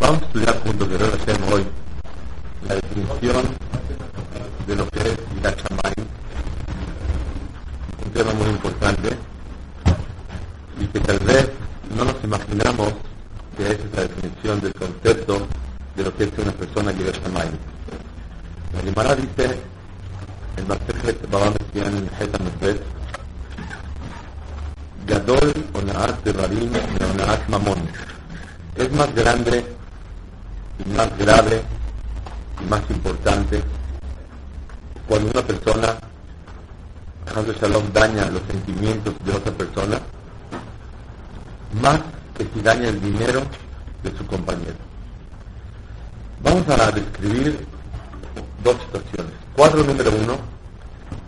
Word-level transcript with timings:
Vamos 0.00 0.22
a 0.22 0.26
estudiar 0.26 0.60
juntos 0.60 0.88
de 0.88 0.98
Hashem 0.98 1.52
hoy. 1.52 1.66
La 2.68 2.74
definición 2.74 3.44
de 4.66 4.76
lo 4.76 4.88
que 4.88 4.98
es 5.00 5.16
Yachamay, 5.42 5.94
un 8.04 8.10
tema 8.12 8.32
muy 8.34 8.48
importante. 8.48 9.16
Y 10.80 10.86
que 10.86 11.00
tal 11.00 11.18
vez 11.20 11.50
no 11.96 12.04
nos 12.04 12.24
imaginamos 12.24 12.92
que 13.56 13.70
es 13.70 13.78
la 13.94 14.02
definición 14.02 14.60
del 14.60 14.74
concepto 14.74 15.46
de 15.96 16.04
lo 16.04 16.16
que 16.16 16.24
es 16.24 16.30
una 16.38 16.52
persona 16.52 16.92
que 16.92 17.04
Yachamay. 17.04 17.50
La 18.74 18.80
Gemara 18.82 19.14
dice 19.14 19.76
Masejet 20.66 21.18
en 21.76 22.08
Gadol 25.06 25.54
Onaat 25.74 26.24
de 26.24 26.32
Rarim 26.32 26.72
Onaat 27.14 27.48
Mamón 27.48 27.78
es 28.76 28.92
más 28.92 29.14
grande 29.14 29.64
y 30.84 30.88
más 30.90 31.16
grave 31.18 31.62
y 32.62 32.68
más 32.68 32.82
importante 32.90 33.62
cuando 35.08 35.30
una 35.30 35.42
persona, 35.42 35.96
Hazlo 37.34 37.52
Shalom, 37.52 37.92
daña 37.92 38.30
los 38.30 38.42
sentimientos 38.50 39.14
de 39.24 39.32
otra 39.32 39.52
persona, 39.52 40.00
más 41.80 42.00
que 42.36 42.46
si 42.52 42.60
daña 42.60 42.88
el 42.88 43.00
dinero 43.00 43.42
de 44.02 44.16
su 44.16 44.26
compañero. 44.26 44.74
Vamos 46.42 46.68
a 46.68 46.90
describir 46.90 47.66
dos 48.62 48.76
situaciones. 48.86 49.32
Cuadro 49.54 49.84
número 49.84 50.10
uno, 50.10 50.38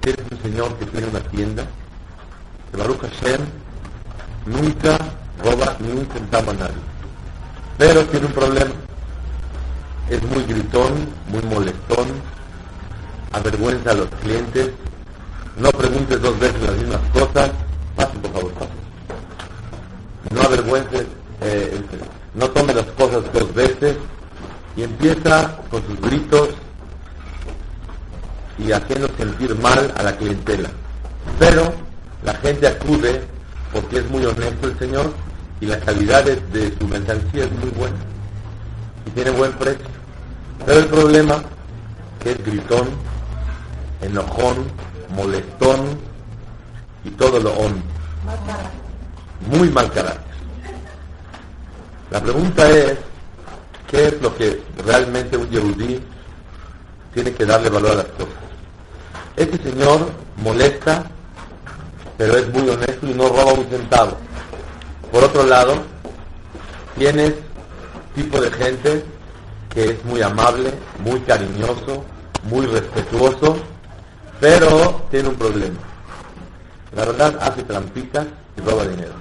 que 0.01 0.11
es 0.11 0.17
un 0.31 0.43
señor 0.43 0.77
que 0.77 0.87
tiene 0.87 1.07
una 1.07 1.21
tienda, 1.21 1.65
que 2.71 2.77
Baruch 2.77 3.01
Hashem 3.01 3.41
nunca 4.47 4.99
roba 5.43 5.77
ni 5.79 5.93
un 5.93 6.07
centavo 6.13 6.51
a 6.51 6.55
nadie, 6.55 6.83
pero 7.79 8.05
tiene 8.07 8.27
un 8.27 8.33
problema 8.33 8.73
es 10.11 10.23
muy 10.23 10.43
gritón, 10.45 11.09
muy 11.29 11.43
molestón, 11.43 12.09
avergüenza 13.33 13.91
a 13.91 13.95
los 13.95 14.09
clientes, 14.23 14.71
no 15.59 15.71
preguntes 15.71 16.21
dos 16.21 16.39
veces 16.39 16.63
las 16.63 16.77
mismas 16.77 17.01
cosas, 17.13 17.51
pasen 17.95 18.21
por 18.23 18.33
favor, 18.33 18.53
pasen. 18.53 18.75
No 20.35 20.43
avergüences, 20.43 21.07
eh, 21.43 21.81
no 22.35 22.49
tome 22.51 22.75
las 22.75 22.87
cosas 22.87 23.23
dos 23.33 23.55
veces 23.55 23.97
y 24.77 24.83
empieza 24.85 25.57
con 25.71 25.85
sus 25.87 26.01
gritos 26.01 26.49
y 28.59 28.73
haciendo 28.73 29.09
sentir 29.17 29.55
mal 29.57 29.93
a 29.97 30.03
la 30.03 30.17
clientela. 30.17 30.71
Pero 31.39 31.73
la 32.25 32.35
gente 32.35 32.67
acude 32.67 33.23
porque 33.73 33.99
es 33.99 34.11
muy 34.11 34.25
honesto 34.25 34.69
el 34.69 34.79
Señor 34.79 35.13
y 35.61 35.67
la 35.67 35.79
calidad 35.81 36.25
de, 36.25 36.37
de 36.37 36.77
su 36.79 36.87
mercancía 36.87 37.45
es 37.45 37.53
muy 37.53 37.71
buena 37.71 37.97
y 39.07 39.11
tiene 39.11 39.31
buen 39.31 39.53
precio. 39.53 39.87
Pero 40.65 40.79
el 40.81 40.87
problema 40.87 41.43
que 42.21 42.33
es 42.33 42.45
gritón, 42.45 42.89
enojón, 44.01 44.67
molestón 45.15 45.99
y 47.05 47.11
todo 47.11 47.39
lo 47.41 47.53
on. 47.53 47.83
Muy 49.51 49.71
mal 49.71 49.91
carácter. 49.93 50.29
La 52.11 52.21
pregunta 52.21 52.69
es, 52.71 52.95
¿qué 53.91 54.09
es 54.09 54.23
lo 54.23 54.35
que 54.37 54.63
realmente 54.85 55.37
un 55.37 55.49
yehudí 55.51 56.01
tiene 57.15 57.33
que 57.33 57.45
darle 57.45 57.69
valor 57.69 57.93
a 57.93 57.97
las 57.97 58.07
cosas? 58.07 58.35
Este 59.37 59.71
señor 59.71 60.11
molesta, 60.43 61.05
pero 62.17 62.37
es 62.37 62.49
muy 62.53 62.69
honesto 62.69 63.07
y 63.07 63.15
no 63.15 63.29
roba 63.29 63.53
un 63.53 63.67
centavo. 63.67 64.17
Por 65.13 65.25
otro 65.25 65.45
lado, 65.45 65.83
tienes 66.97 67.35
tipo 68.15 68.41
de 68.41 68.51
gente 68.51 69.05
que 69.71 69.91
es 69.91 70.05
muy 70.05 70.23
amable, 70.23 70.73
muy 71.05 71.21
cariñoso, 71.21 72.05
muy 72.45 72.67
respetuoso, 72.67 73.57
pero 74.41 75.07
tiene 75.11 75.29
un 75.29 75.37
problema. 75.37 75.79
La 76.95 77.05
verdad 77.05 77.39
hace 77.41 77.63
trampitas 77.63 78.27
y 78.57 78.61
roba 78.61 78.85
dinero. 78.87 79.13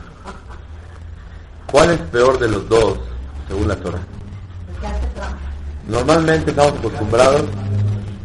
¿Cuál 1.72 1.92
es 1.92 2.00
peor 2.00 2.40
de 2.40 2.48
los 2.48 2.68
dos, 2.70 2.98
según 3.48 3.68
la 3.68 3.76
Torah? 3.76 4.00
Normalmente 5.88 6.52
estamos 6.52 6.80
acostumbrados 6.80 7.44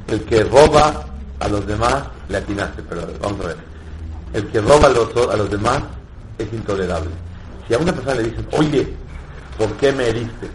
el 0.08 0.24
que 0.24 0.44
roba 0.44 1.04
a 1.40 1.48
los 1.48 1.66
demás 1.66 2.04
le 2.28 2.38
atinaste, 2.38 2.82
pero 2.82 3.06
vamos 3.20 3.40
a 3.44 3.48
ver. 3.48 3.56
El 4.32 4.48
que 4.48 4.60
roba 4.60 4.86
a 4.86 4.90
los, 4.90 5.16
a 5.30 5.36
los 5.36 5.50
demás 5.50 5.82
es 6.38 6.52
intolerable. 6.52 7.10
Si 7.72 7.77
a 7.77 7.81
una 7.81 7.93
persona 7.94 8.16
le 8.16 8.25
dicen, 8.25 8.47
oye, 8.53 8.93
¿por 9.56 9.72
qué 9.78 9.93
me 9.93 10.06
heriste? 10.06 10.47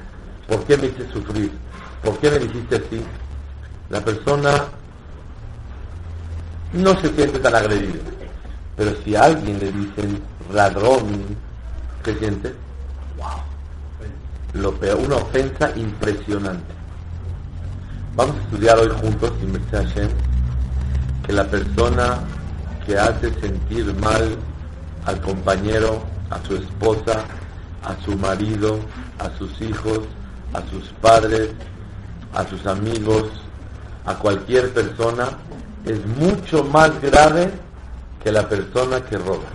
¿Por 0.48 0.64
qué 0.66 0.78
me 0.78 0.86
hiciste 0.86 1.12
sufrir? 1.12 1.52
¿Por 2.04 2.16
qué 2.20 2.30
me 2.30 2.38
dijiste 2.38 2.76
así? 2.76 3.02
La 3.90 4.06
persona 4.06 4.66
no 6.74 7.02
se 7.02 7.10
siente 7.16 7.40
tan 7.40 7.56
agredida. 7.56 8.04
Pero 8.76 8.92
si 9.04 9.16
a 9.16 9.24
alguien 9.24 9.58
le 9.58 9.72
dicen 9.72 10.22
ladrón, 10.54 11.36
¿qué 12.04 12.14
siente? 12.18 12.54
Lo 14.54 14.76
peor, 14.76 15.00
una 15.00 15.16
ofensa 15.16 15.72
impresionante. 15.76 16.72
Vamos 18.16 18.36
a 18.36 18.42
estudiar 18.44 18.78
hoy 18.78 18.90
juntos, 19.02 19.32
Hashem, 19.72 20.10
que 21.26 21.34
la 21.34 21.46
persona 21.46 22.20
que 22.86 22.96
hace 22.96 23.34
sentir 23.42 23.92
mal 23.96 24.38
al 25.06 25.20
compañero, 25.22 26.16
a 26.30 26.40
su 26.46 26.56
esposa, 26.56 27.26
a 27.84 27.96
su 28.04 28.18
marido, 28.18 28.80
a 29.20 29.30
sus 29.38 29.62
hijos, 29.62 30.00
a 30.54 30.62
sus 30.70 30.90
padres, 31.02 31.52
a 32.34 32.46
sus 32.48 32.66
amigos, 32.66 33.30
a 34.06 34.16
cualquier 34.16 34.74
persona, 34.74 35.30
es 35.86 36.06
mucho 36.06 36.64
más 36.64 37.02
grave 37.02 37.52
que 38.24 38.32
la 38.32 38.48
persona 38.48 39.02
que 39.02 39.18
roba. 39.18 39.46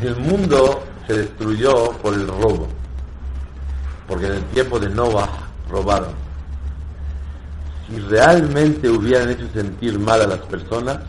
El 0.00 0.16
mundo 0.16 0.82
se 1.06 1.18
destruyó 1.18 1.92
por 1.98 2.14
el 2.14 2.26
robo, 2.28 2.68
porque 4.08 4.26
en 4.26 4.32
el 4.34 4.44
tiempo 4.46 4.78
de 4.78 4.88
Noah 4.88 5.28
robaron. 5.68 6.14
Si 7.88 7.98
realmente 7.98 8.88
hubieran 8.88 9.30
hecho 9.30 9.48
sentir 9.52 9.98
mal 9.98 10.22
a 10.22 10.26
las 10.26 10.40
personas, 10.40 11.00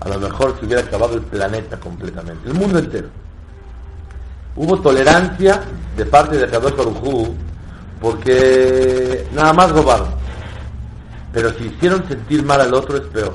a 0.00 0.08
lo 0.08 0.18
mejor 0.18 0.56
se 0.58 0.66
hubiera 0.66 0.82
acabado 0.82 1.14
el 1.14 1.22
planeta 1.22 1.78
completamente, 1.78 2.48
el 2.48 2.54
mundo 2.54 2.78
entero. 2.78 3.08
Hubo 4.56 4.80
tolerancia 4.80 5.62
de 5.96 6.06
parte 6.06 6.36
de 6.36 6.48
Kadosh 6.48 6.74
Baruj 6.74 7.28
porque 8.00 9.28
nada 9.32 9.52
más 9.52 9.70
robaron. 9.70 10.08
Pero 11.32 11.52
si 11.54 11.66
hicieron 11.66 12.06
sentir 12.08 12.42
mal 12.44 12.60
al 12.60 12.74
otro 12.74 12.96
es 12.96 13.04
peor. 13.04 13.34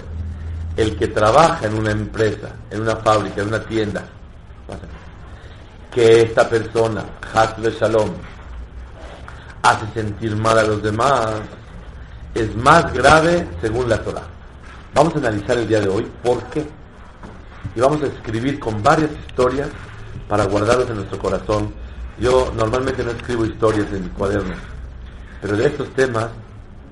El 0.76 0.98
que 0.98 1.08
trabaja 1.08 1.68
en 1.68 1.76
una 1.76 1.92
empresa, 1.92 2.50
en 2.70 2.82
una 2.82 2.98
fábrica, 2.98 3.42
en 3.42 3.48
una 3.48 3.64
tienda, 3.64 4.04
que 5.94 6.24
esta 6.24 6.50
persona, 6.50 7.06
Hasbe 7.34 7.72
Shalom, 7.72 8.10
hace 9.62 9.86
sentir 9.94 10.36
mal 10.36 10.60
a 10.60 10.64
los 10.64 10.84
demás, 10.84 11.36
es 12.34 12.54
más 12.58 12.92
grave 12.92 13.48
según 13.62 13.88
la 13.88 14.04
Torah. 14.04 14.35
Vamos 14.96 15.14
a 15.14 15.18
analizar 15.18 15.58
el 15.58 15.68
día 15.68 15.82
de 15.82 15.90
hoy 15.90 16.08
por 16.24 16.42
qué. 16.46 16.66
Y 17.76 17.82
vamos 17.82 18.02
a 18.02 18.06
escribir 18.06 18.58
con 18.60 18.82
varias 18.82 19.12
historias 19.28 19.68
para 20.30 20.46
guardarlos 20.46 20.90
en 20.90 20.96
nuestro 20.96 21.20
corazón. 21.20 21.74
Yo 22.18 22.54
normalmente 22.56 23.04
no 23.04 23.12
escribo 23.12 23.46
historias 23.46 23.92
en 23.92 24.04
mi 24.04 24.10
cuaderno, 24.12 24.56
pero 25.42 25.58
de 25.58 25.66
estos 25.68 25.90
temas 25.96 26.28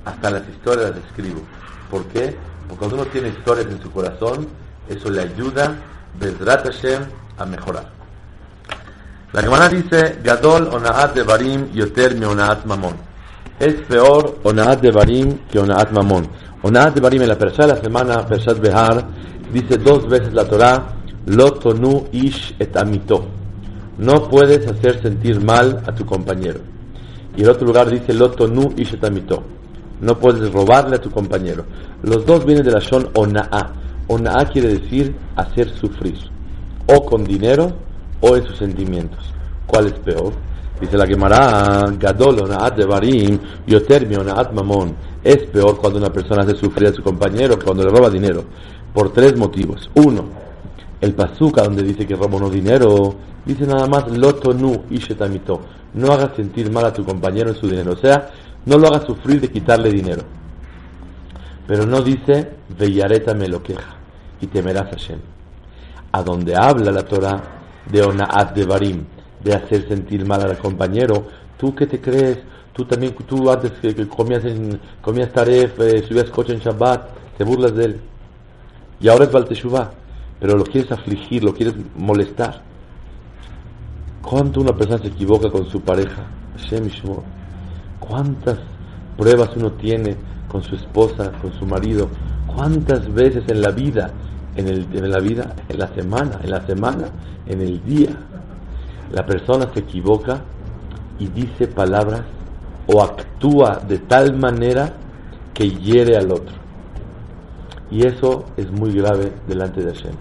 hasta 0.03 0.29
las 0.31 0.43
historias 0.49 0.89
las 0.89 1.05
escribo. 1.05 1.43
¿Por 1.89 2.03
qué? 2.07 2.35
Porque 2.67 2.77
cuando 2.77 2.95
uno 2.97 3.05
tiene 3.05 3.29
historias 3.29 3.67
en 3.67 3.81
su 3.81 3.89
corazón, 3.89 4.49
eso 4.89 5.09
le 5.09 5.21
ayuda, 5.21 5.73
Bezrat 6.19 6.65
Hashem, 6.65 7.03
a 7.37 7.45
mejorar. 7.45 7.89
La 9.31 9.39
hermana 9.39 9.69
dice, 9.69 10.19
Gadol 10.21 10.67
onaat 10.67 11.15
de 11.15 11.23
barim 11.23 11.71
yoter 11.71 12.15
mi 12.15 12.25
onaat 12.25 12.65
mamón. 12.65 13.12
Es 13.59 13.75
peor 13.87 14.39
onaat 14.43 14.81
de 14.81 14.91
barim 14.91 15.37
que 15.49 15.59
onaat 15.59 15.91
mamón. 15.91 16.27
Onaat 16.63 16.95
de 16.95 17.01
barim 17.01 17.21
en 17.21 17.29
la 17.29 17.37
persona 17.37 17.67
de 17.67 17.73
la 17.75 17.81
semana, 17.81 18.25
Pershat 18.25 18.59
Behar, 18.59 19.05
Dice 19.53 19.77
dos 19.77 20.09
veces 20.09 20.33
la 20.33 20.45
Torah, 20.45 20.95
Lotonu 21.27 22.07
ish 22.11 22.55
et 22.57 22.75
amito. 22.75 23.23
No 23.99 24.27
puedes 24.27 24.65
hacer 24.65 24.99
sentir 24.99 25.39
mal 25.39 25.83
a 25.85 25.93
tu 25.93 26.07
compañero. 26.07 26.59
Y 27.37 27.43
el 27.43 27.49
otro 27.49 27.67
lugar 27.67 27.87
dice 27.87 28.15
Lotonu 28.15 28.73
ish 28.75 28.95
et 28.95 29.03
amito. 29.03 29.43
No 30.01 30.17
puedes 30.17 30.51
robarle 30.51 30.95
a 30.95 31.01
tu 31.01 31.11
compañero. 31.11 31.65
Los 32.01 32.25
dos 32.25 32.43
vienen 32.45 32.65
de 32.65 32.71
la 32.71 32.79
Shon 32.79 33.09
Ona'a. 33.13 33.73
Ona'a 34.07 34.45
quiere 34.45 34.79
decir 34.79 35.15
hacer 35.35 35.69
sufrir. 35.69 36.17
O 36.87 37.05
con 37.05 37.23
dinero 37.23 37.73
o 38.21 38.35
en 38.35 38.43
sus 38.47 38.57
sentimientos. 38.57 39.23
¿Cuál 39.67 39.85
es 39.85 39.93
peor? 39.99 40.33
Dice 40.83 40.97
la 40.97 41.07
Gemara, 41.07 41.85
Gadol 41.97 42.41
Onaat 42.41 42.75
de 42.75 42.85
Barim, 42.85 43.39
Yotermi 43.65 44.17
Onaat 44.17 44.51
Mamón. 44.51 44.93
Es 45.23 45.45
peor 45.45 45.77
cuando 45.77 45.97
una 45.97 46.11
persona 46.11 46.43
hace 46.43 46.55
sufrir 46.55 46.89
a 46.89 46.93
su 46.93 47.01
compañero 47.01 47.57
cuando 47.57 47.85
le 47.85 47.89
roba 47.89 48.09
dinero. 48.09 48.43
Por 48.93 49.13
tres 49.13 49.37
motivos. 49.37 49.89
Uno, 49.95 50.25
el 50.99 51.13
Pazuca, 51.13 51.63
donde 51.63 51.83
dice 51.83 52.05
que 52.05 52.17
roba 52.17 52.37
no 52.37 52.49
dinero, 52.49 53.15
dice 53.45 53.65
nada 53.65 53.87
más 53.87 54.11
Lotonu 54.11 54.83
Ishetamito. 54.89 55.61
No 55.93 56.11
hagas 56.11 56.35
sentir 56.35 56.69
mal 56.69 56.83
a 56.83 56.91
tu 56.91 57.05
compañero 57.05 57.51
en 57.51 57.55
su 57.55 57.69
dinero. 57.69 57.93
O 57.93 57.97
sea, 57.97 58.29
no 58.65 58.77
lo 58.77 58.87
hagas 58.87 59.05
sufrir 59.05 59.39
de 59.39 59.49
quitarle 59.49 59.89
dinero. 59.89 60.23
Pero 61.65 61.85
no 61.85 62.01
dice 62.01 62.57
Veyareta 62.77 63.33
me 63.33 63.47
lo 63.47 63.63
queja 63.63 63.95
y 64.41 64.47
temerás 64.47 64.87
a 64.87 64.89
Hashem. 64.89 65.19
A 66.11 66.21
donde 66.21 66.53
habla 66.57 66.91
la 66.91 67.03
Torah 67.03 67.41
de 67.89 68.01
Onaat 68.01 68.53
de 68.53 68.65
Barim, 68.65 69.05
de 69.43 69.53
hacer 69.53 69.87
sentir 69.87 70.25
mal 70.25 70.41
al 70.41 70.57
compañero, 70.57 71.27
¿tú 71.57 71.73
qué 71.75 71.85
te 71.85 71.99
crees? 71.99 72.39
Tú 72.73 72.85
también, 72.85 73.13
tú 73.27 73.49
antes 73.51 73.71
que, 73.73 74.07
comías, 74.07 74.43
en, 74.45 74.79
comías 75.01 75.31
taref, 75.31 75.79
eh, 75.79 76.03
subías 76.07 76.29
coche 76.29 76.53
en 76.53 76.59
Shabbat, 76.59 77.37
te 77.37 77.43
burlas 77.43 77.75
de 77.75 77.85
él. 77.85 78.01
Y 78.99 79.09
ahora 79.09 79.25
es 79.25 79.31
Balteshuvah, 79.31 79.91
pero 80.39 80.57
lo 80.57 80.63
quieres 80.63 80.91
afligir, 80.91 81.43
lo 81.43 81.53
quieres 81.53 81.75
molestar. 81.95 82.61
¿Cuánto 84.21 84.61
una 84.61 84.75
persona 84.75 84.99
se 84.99 85.09
equivoca 85.09 85.51
con 85.51 85.69
su 85.69 85.81
pareja? 85.81 86.25
¿Cuántas 87.99 88.59
pruebas 89.17 89.49
uno 89.55 89.73
tiene 89.73 90.15
con 90.47 90.63
su 90.63 90.75
esposa, 90.75 91.31
con 91.41 91.53
su 91.53 91.65
marido? 91.65 92.09
¿Cuántas 92.47 93.11
veces 93.13 93.43
en 93.47 93.61
la 93.61 93.71
vida, 93.71 94.11
en, 94.55 94.67
el, 94.67 94.87
en 94.93 95.11
la 95.11 95.19
vida, 95.19 95.55
en 95.69 95.79
la 95.79 95.87
semana, 95.93 96.39
en 96.43 96.51
la 96.51 96.65
semana, 96.65 97.05
en 97.45 97.61
el 97.61 97.83
día, 97.85 98.15
la 99.11 99.25
persona 99.25 99.69
se 99.73 99.81
equivoca 99.81 100.41
y 101.19 101.27
dice 101.27 101.67
palabras 101.67 102.23
o 102.87 103.01
actúa 103.01 103.81
de 103.87 103.99
tal 103.99 104.37
manera 104.37 104.93
que 105.53 105.69
hiere 105.69 106.17
al 106.17 106.31
otro. 106.31 106.55
Y 107.91 108.05
eso 108.05 108.45
es 108.57 108.71
muy 108.71 108.91
grave 108.91 109.31
delante 109.47 109.81
de 109.81 109.93
Hashem. 109.93 110.15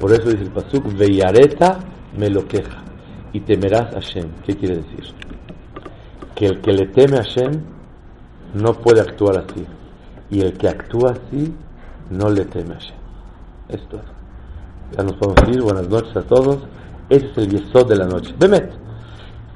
Por 0.00 0.12
eso 0.12 0.28
dice 0.28 0.42
el 0.42 0.50
Pasuk, 0.50 0.92
Veyareta 0.92 1.78
me 2.18 2.28
lo 2.28 2.46
queja 2.46 2.82
y 3.32 3.40
temerás 3.40 3.94
a 3.94 4.00
Hashem. 4.00 4.30
¿Qué 4.44 4.56
quiere 4.56 4.76
decir? 4.76 5.14
Que 6.34 6.46
el 6.46 6.60
que 6.60 6.72
le 6.72 6.88
teme 6.88 7.18
a 7.18 7.22
Hashem 7.22 7.62
no 8.54 8.72
puede 8.74 9.00
actuar 9.00 9.38
así. 9.38 9.64
Y 10.30 10.40
el 10.40 10.54
que 10.54 10.68
actúa 10.68 11.12
así 11.12 11.54
no 12.10 12.28
le 12.28 12.44
teme 12.46 12.74
a 12.74 12.78
Hashem. 12.78 12.96
Esto 13.68 13.96
es. 13.96 14.96
Ya 14.96 15.02
nos 15.02 15.14
podemos 15.14 15.56
ir. 15.56 15.62
Buenas 15.62 15.88
noches 15.88 16.16
a 16.16 16.22
todos. 16.22 16.58
Ese 17.08 17.26
es 17.26 17.38
el 17.38 17.48
yesod 17.50 17.88
de 17.88 17.96
la 17.96 18.06
noche. 18.06 18.34
Bemet, 18.38 18.72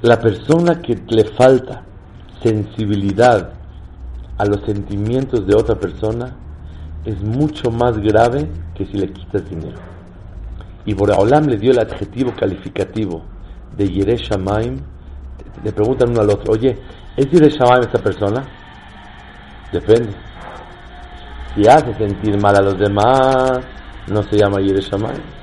la 0.02 0.18
persona 0.18 0.80
que 0.80 0.96
le 1.08 1.24
falta 1.24 1.82
sensibilidad 2.42 3.52
a 4.38 4.44
los 4.46 4.62
sentimientos 4.64 5.46
de 5.46 5.54
otra 5.54 5.74
persona 5.74 6.36
es 7.04 7.22
mucho 7.22 7.70
más 7.70 7.98
grave 7.98 8.48
que 8.74 8.86
si 8.86 8.96
le 8.96 9.12
quitas 9.12 9.48
dinero. 9.50 9.78
Y 10.86 10.94
Boraholam 10.94 11.46
le 11.46 11.56
dio 11.56 11.72
el 11.72 11.80
adjetivo 11.80 12.32
calificativo 12.38 13.22
de 13.76 13.88
Yeresh 13.88 14.30
Shamaim. 14.30 14.78
Le 15.62 15.72
preguntan 15.72 16.10
uno 16.10 16.20
al 16.20 16.30
otro, 16.30 16.52
oye, 16.52 16.78
¿es 17.16 17.26
Yeresh 17.26 17.58
Shamaim 17.58 17.82
esta 17.82 17.98
persona? 17.98 18.44
Depende. 19.72 20.14
Si 21.54 21.66
hace 21.68 21.92
sentir 21.94 22.40
mal 22.40 22.56
a 22.56 22.62
los 22.62 22.78
demás, 22.78 23.58
no 24.08 24.22
se 24.22 24.38
llama 24.38 24.60
Yeresh 24.60 24.90
Shamaim 24.90 25.39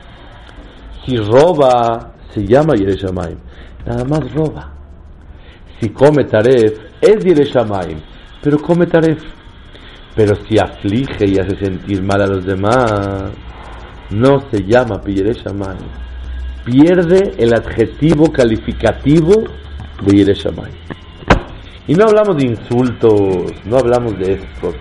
si 1.07 1.15
roba, 1.15 2.11
se 2.33 2.45
llama 2.45 2.75
Yereshamaim. 2.75 3.37
Nada 3.85 4.03
más 4.03 4.33
roba. 4.33 4.73
Si 5.79 5.89
come 5.89 6.25
taref, 6.25 6.77
es 6.99 7.23
Yereshamaim, 7.23 8.01
pero 8.43 8.57
come 8.59 8.85
taref. 8.87 9.23
Pero 10.15 10.35
si 10.35 10.57
aflige 10.59 11.25
y 11.25 11.37
hace 11.39 11.55
sentir 11.63 12.03
mal 12.03 12.21
a 12.21 12.27
los 12.27 12.45
demás, 12.45 13.31
no 14.11 14.41
se 14.51 14.63
llama 14.63 15.01
Yereshamaim. 15.05 15.77
Pierde 16.65 17.35
el 17.37 17.53
adjetivo 17.53 18.29
calificativo 18.29 19.45
de 20.03 20.17
Yereshamaim. 20.17 20.73
Y 21.87 21.93
no 21.93 22.03
hablamos 22.03 22.35
de 22.35 22.47
insultos, 22.47 23.53
no 23.63 23.77
hablamos 23.77 24.19
de 24.19 24.33
esto. 24.33 24.73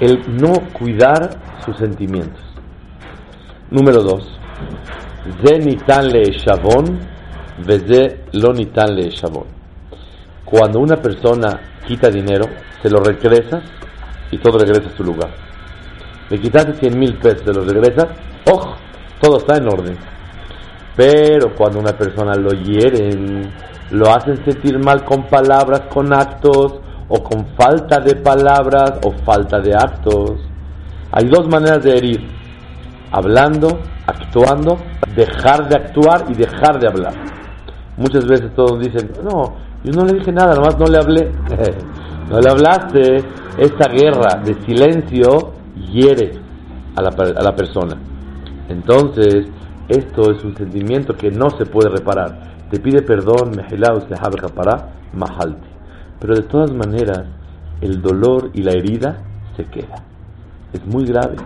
El 0.00 0.18
no 0.40 0.52
cuidar 0.72 1.28
sus 1.62 1.76
sentimientos. 1.76 2.42
Número 3.70 4.02
dos, 4.02 4.38
ze 5.42 5.58
nitan 5.58 6.08
le 6.08 6.22
shavon, 6.32 6.98
veze 7.66 8.24
lo 8.32 8.52
nitan 8.52 8.94
le 8.94 9.10
shavon. 9.10 9.46
Cuando 10.44 10.80
una 10.80 10.96
persona 10.96 11.60
quita 11.86 12.08
dinero, 12.08 12.46
se 12.82 12.90
lo 12.90 13.00
regresas 13.00 13.62
y 14.30 14.38
todo 14.38 14.58
regresa 14.58 14.88
a 14.88 14.96
su 14.96 15.04
lugar. 15.04 15.30
Le 16.30 16.38
quitaste 16.38 16.74
100 16.74 16.98
mil 16.98 17.18
pesos, 17.18 17.42
se 17.44 17.52
lo 17.52 17.64
regresas, 17.64 18.06
¡ojo! 18.50 18.76
Todo 19.20 19.38
está 19.38 19.56
en 19.56 19.68
orden. 19.68 19.96
Pero 20.96 21.54
cuando 21.54 21.78
una 21.78 21.92
persona 21.92 22.34
lo 22.34 22.50
hieren, 22.50 23.52
lo 23.90 24.10
hacen 24.10 24.44
sentir 24.44 24.78
mal 24.78 25.04
con 25.04 25.26
palabras, 25.28 25.82
con 25.88 26.12
actos, 26.12 26.80
o 27.08 27.22
con 27.22 27.46
falta 27.56 28.00
de 28.00 28.16
palabras 28.16 28.98
o 29.04 29.12
falta 29.24 29.60
de 29.60 29.74
actos. 29.74 30.40
Hay 31.12 31.26
dos 31.28 31.48
maneras 31.48 31.82
de 31.84 31.96
herir, 31.96 32.28
hablando 33.12 33.78
actuando, 34.06 34.78
dejar 35.14 35.68
de 35.68 35.76
actuar 35.76 36.24
y 36.28 36.34
dejar 36.34 36.78
de 36.78 36.88
hablar. 36.88 37.14
Muchas 37.96 38.26
veces 38.26 38.54
todos 38.54 38.78
dicen, 38.80 39.10
no, 39.22 39.56
yo 39.82 39.92
no 39.92 40.04
le 40.04 40.18
dije 40.18 40.32
nada, 40.32 40.54
nomás 40.54 40.78
no 40.78 40.86
le 40.86 40.98
hablé. 40.98 41.32
no 42.30 42.40
le 42.40 42.50
hablaste. 42.50 43.24
Esta 43.58 43.88
guerra 43.88 44.42
de 44.44 44.54
silencio 44.66 45.52
hiere 45.90 46.32
a 46.94 47.02
la, 47.02 47.08
a 47.08 47.42
la 47.42 47.54
persona. 47.54 47.96
Entonces, 48.68 49.46
esto 49.88 50.32
es 50.32 50.42
un 50.44 50.56
sentimiento 50.56 51.14
que 51.14 51.30
no 51.30 51.50
se 51.50 51.64
puede 51.64 51.88
reparar. 51.88 52.56
Te 52.70 52.80
pide 52.80 53.02
perdón, 53.02 53.52
para 54.54 54.92
mahalti. 55.12 55.68
Pero 56.18 56.34
de 56.34 56.42
todas 56.42 56.72
maneras, 56.72 57.24
el 57.80 58.02
dolor 58.02 58.50
y 58.52 58.62
la 58.62 58.72
herida 58.72 59.22
se 59.56 59.64
queda. 59.64 60.02
Es 60.72 60.84
muy 60.84 61.04
grave. 61.04 61.36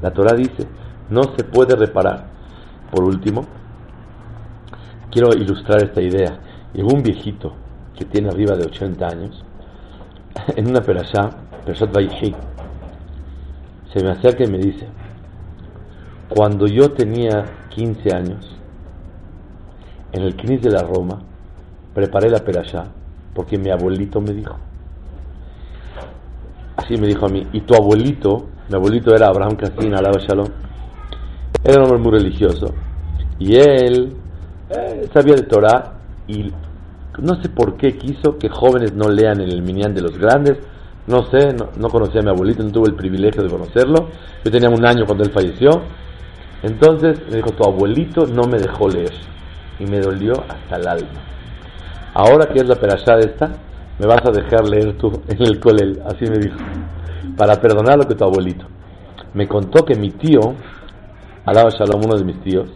La 0.00 0.12
Torah 0.12 0.34
dice, 0.34 0.68
no 1.10 1.22
se 1.36 1.44
puede 1.44 1.76
reparar. 1.76 2.26
Por 2.90 3.04
último, 3.04 3.44
quiero 5.10 5.34
ilustrar 5.34 5.82
esta 5.84 6.00
idea. 6.00 6.40
Llegó 6.72 6.88
un 6.88 7.02
viejito 7.02 7.54
que 7.96 8.04
tiene 8.04 8.28
arriba 8.28 8.56
de 8.56 8.66
80 8.66 9.06
años 9.06 9.44
en 10.56 10.68
una 10.68 10.80
perashá, 10.80 11.30
Perashat 11.64 11.92
Vayhi. 11.92 12.34
Se 13.92 14.02
me 14.02 14.10
acerca 14.10 14.44
y 14.44 14.48
me 14.48 14.58
dice, 14.58 14.86
cuando 16.28 16.66
yo 16.66 16.92
tenía 16.92 17.44
15 17.70 18.14
años, 18.14 18.56
en 20.12 20.22
el 20.22 20.36
Knis 20.36 20.62
de 20.62 20.70
la 20.70 20.82
Roma, 20.82 21.20
preparé 21.94 22.30
la 22.30 22.38
perashá 22.38 22.84
porque 23.34 23.56
mi 23.56 23.70
abuelito 23.70 24.20
me 24.20 24.32
dijo. 24.32 24.56
Así 26.76 26.96
me 26.96 27.06
dijo 27.06 27.26
a 27.26 27.28
mí, 27.28 27.46
y 27.52 27.60
tu 27.60 27.74
abuelito, 27.74 28.48
mi 28.68 28.74
abuelito 28.74 29.14
era 29.14 29.28
Abraham 29.28 29.56
Kassin, 29.56 29.94
alaba 29.94 30.18
Shalom, 30.18 30.48
era 31.64 31.78
un 31.78 31.84
hombre 31.84 31.98
muy 31.98 32.12
religioso. 32.12 32.74
Y 33.38 33.56
él 33.56 34.16
eh, 34.70 35.08
sabía 35.12 35.34
de 35.34 35.42
Torah 35.42 35.94
y 36.26 36.52
no 37.18 37.42
sé 37.42 37.48
por 37.48 37.76
qué 37.76 37.96
quiso 37.96 38.38
que 38.38 38.48
jóvenes 38.48 38.94
no 38.94 39.08
lean 39.08 39.40
el 39.40 39.62
Minyan 39.62 39.94
de 39.94 40.02
los 40.02 40.16
grandes. 40.18 40.58
No 41.06 41.24
sé, 41.30 41.54
no, 41.54 41.88
conocía 41.88 42.20
a 42.20 42.24
mi 42.24 42.30
abuelito, 42.30 42.62
no 42.62 42.70
tuve 42.70 42.88
el 42.90 42.94
privilegio 42.94 43.42
de 43.42 43.48
conocerlo. 43.48 44.08
Yo 44.44 44.50
tenía 44.50 44.68
un 44.68 44.84
año 44.84 45.04
cuando 45.06 45.24
él 45.24 45.30
falleció. 45.30 45.82
Entonces 46.62 47.20
me 47.30 47.36
dijo, 47.36 47.50
tu 47.52 47.64
abuelito 47.64 48.26
no 48.26 48.42
me 48.44 48.58
dejó 48.58 48.88
leer. 48.88 49.12
Y 49.80 49.86
me 49.86 50.00
dolió 50.00 50.32
hasta 50.48 50.76
el 50.76 50.86
alma. 50.86 51.20
Ahora 52.14 52.46
que 52.46 52.58
es 52.58 52.68
la 52.68 52.74
perashá 52.74 53.16
de 53.16 53.26
esta, 53.26 53.50
me 53.98 54.06
vas 54.06 54.24
a 54.24 54.30
dejar 54.30 54.68
leer 54.68 54.96
tú 54.98 55.22
en 55.28 55.42
el 55.42 55.58
colel. 55.58 56.02
Así 56.04 56.24
me 56.26 56.38
dijo. 56.38 56.58
Para 57.36 57.60
perdonar 57.60 57.98
lo 57.98 58.06
que 58.06 58.14
tu 58.14 58.24
abuelito. 58.24 58.66
Me 59.34 59.48
contó 59.48 59.84
que 59.84 59.94
mi 59.94 60.10
tío 60.10 60.54
Alaba 61.48 61.70
Shalom, 61.70 62.04
uno 62.04 62.16
de 62.16 62.24
mis 62.24 62.40
tíos, 62.42 62.68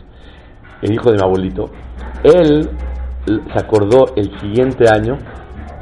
el 0.81 0.93
hijo 0.93 1.11
de 1.11 1.19
mi 1.19 1.23
abuelito, 1.23 1.71
él 2.25 2.71
se 3.27 3.59
acordó 3.59 4.15
el 4.17 4.39
siguiente 4.41 4.89
año 4.89 5.19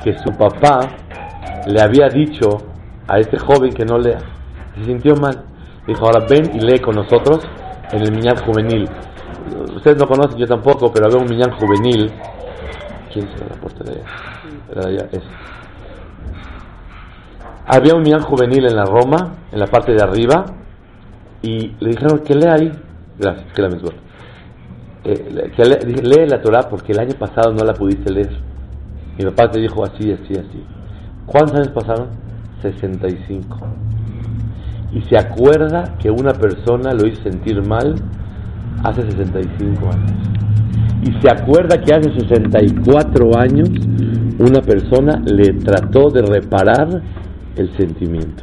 que 0.02 0.18
su 0.18 0.30
papá 0.36 0.80
le 1.66 1.80
había 1.80 2.08
dicho 2.08 2.48
a 3.06 3.18
este 3.18 3.38
joven 3.38 3.72
que 3.72 3.84
no 3.84 3.98
lea. 3.98 4.18
Se 4.74 4.84
sintió 4.84 5.14
mal. 5.14 5.44
Dijo, 5.86 6.04
ahora 6.04 6.26
ven 6.28 6.50
y 6.54 6.60
lee 6.60 6.80
con 6.80 6.96
nosotros 6.96 7.40
en 7.92 8.02
el 8.02 8.12
Miñán 8.12 8.36
Juvenil. 8.44 8.88
Ustedes 9.76 9.98
no 9.98 10.06
conocen, 10.06 10.38
yo 10.38 10.46
tampoco, 10.46 10.92
pero 10.92 11.06
había 11.06 11.18
un 11.18 11.28
Miñán 11.28 11.52
Juvenil. 11.52 12.12
¿Quién 13.12 13.28
se 13.28 13.44
la 13.44 13.60
puerta 13.60 13.84
de 13.84 14.00
allá? 14.88 15.08
Había 17.66 17.94
un 17.94 18.02
Miñán 18.02 18.22
Juvenil 18.22 18.66
en 18.66 18.76
la 18.76 18.84
Roma, 18.84 19.36
en 19.52 19.60
la 19.60 19.66
parte 19.66 19.92
de 19.92 20.02
arriba, 20.02 20.44
y 21.42 21.72
le 21.80 21.90
dijeron 21.90 22.20
que 22.20 22.34
lea 22.34 22.54
ahí. 22.54 22.72
Gracias, 23.18 23.52
que 23.52 23.62
la 23.62 23.68
misma. 23.68 23.90
Eh, 25.04 25.50
lee 26.02 26.26
la 26.28 26.40
Torah 26.42 26.68
porque 26.68 26.92
el 26.92 26.98
año 26.98 27.14
pasado 27.18 27.52
no 27.52 27.64
la 27.64 27.74
pudiste 27.74 28.12
leer. 28.12 28.30
Mi 29.18 29.24
papá 29.26 29.50
te 29.50 29.60
dijo 29.60 29.84
así, 29.84 30.12
así, 30.12 30.32
así. 30.34 30.64
¿Cuántos 31.26 31.56
años 31.56 31.68
pasaron? 31.68 32.08
65 32.62 33.58
y 34.92 35.02
se 35.02 35.16
acuerda 35.16 35.96
que 35.98 36.10
una 36.10 36.32
persona 36.32 36.92
lo 36.92 37.06
hizo 37.06 37.22
sentir 37.22 37.62
mal 37.62 37.94
hace 38.82 39.02
65 39.02 39.86
años. 39.86 40.12
Y 41.02 41.12
se 41.22 41.30
acuerda 41.30 41.80
que 41.80 41.94
hace 41.94 42.12
64 42.12 43.38
años 43.38 43.70
una 44.38 44.60
persona 44.60 45.22
le 45.24 45.52
trató 45.54 46.10
de 46.10 46.22
reparar 46.22 47.02
el 47.56 47.76
sentimiento. 47.76 48.42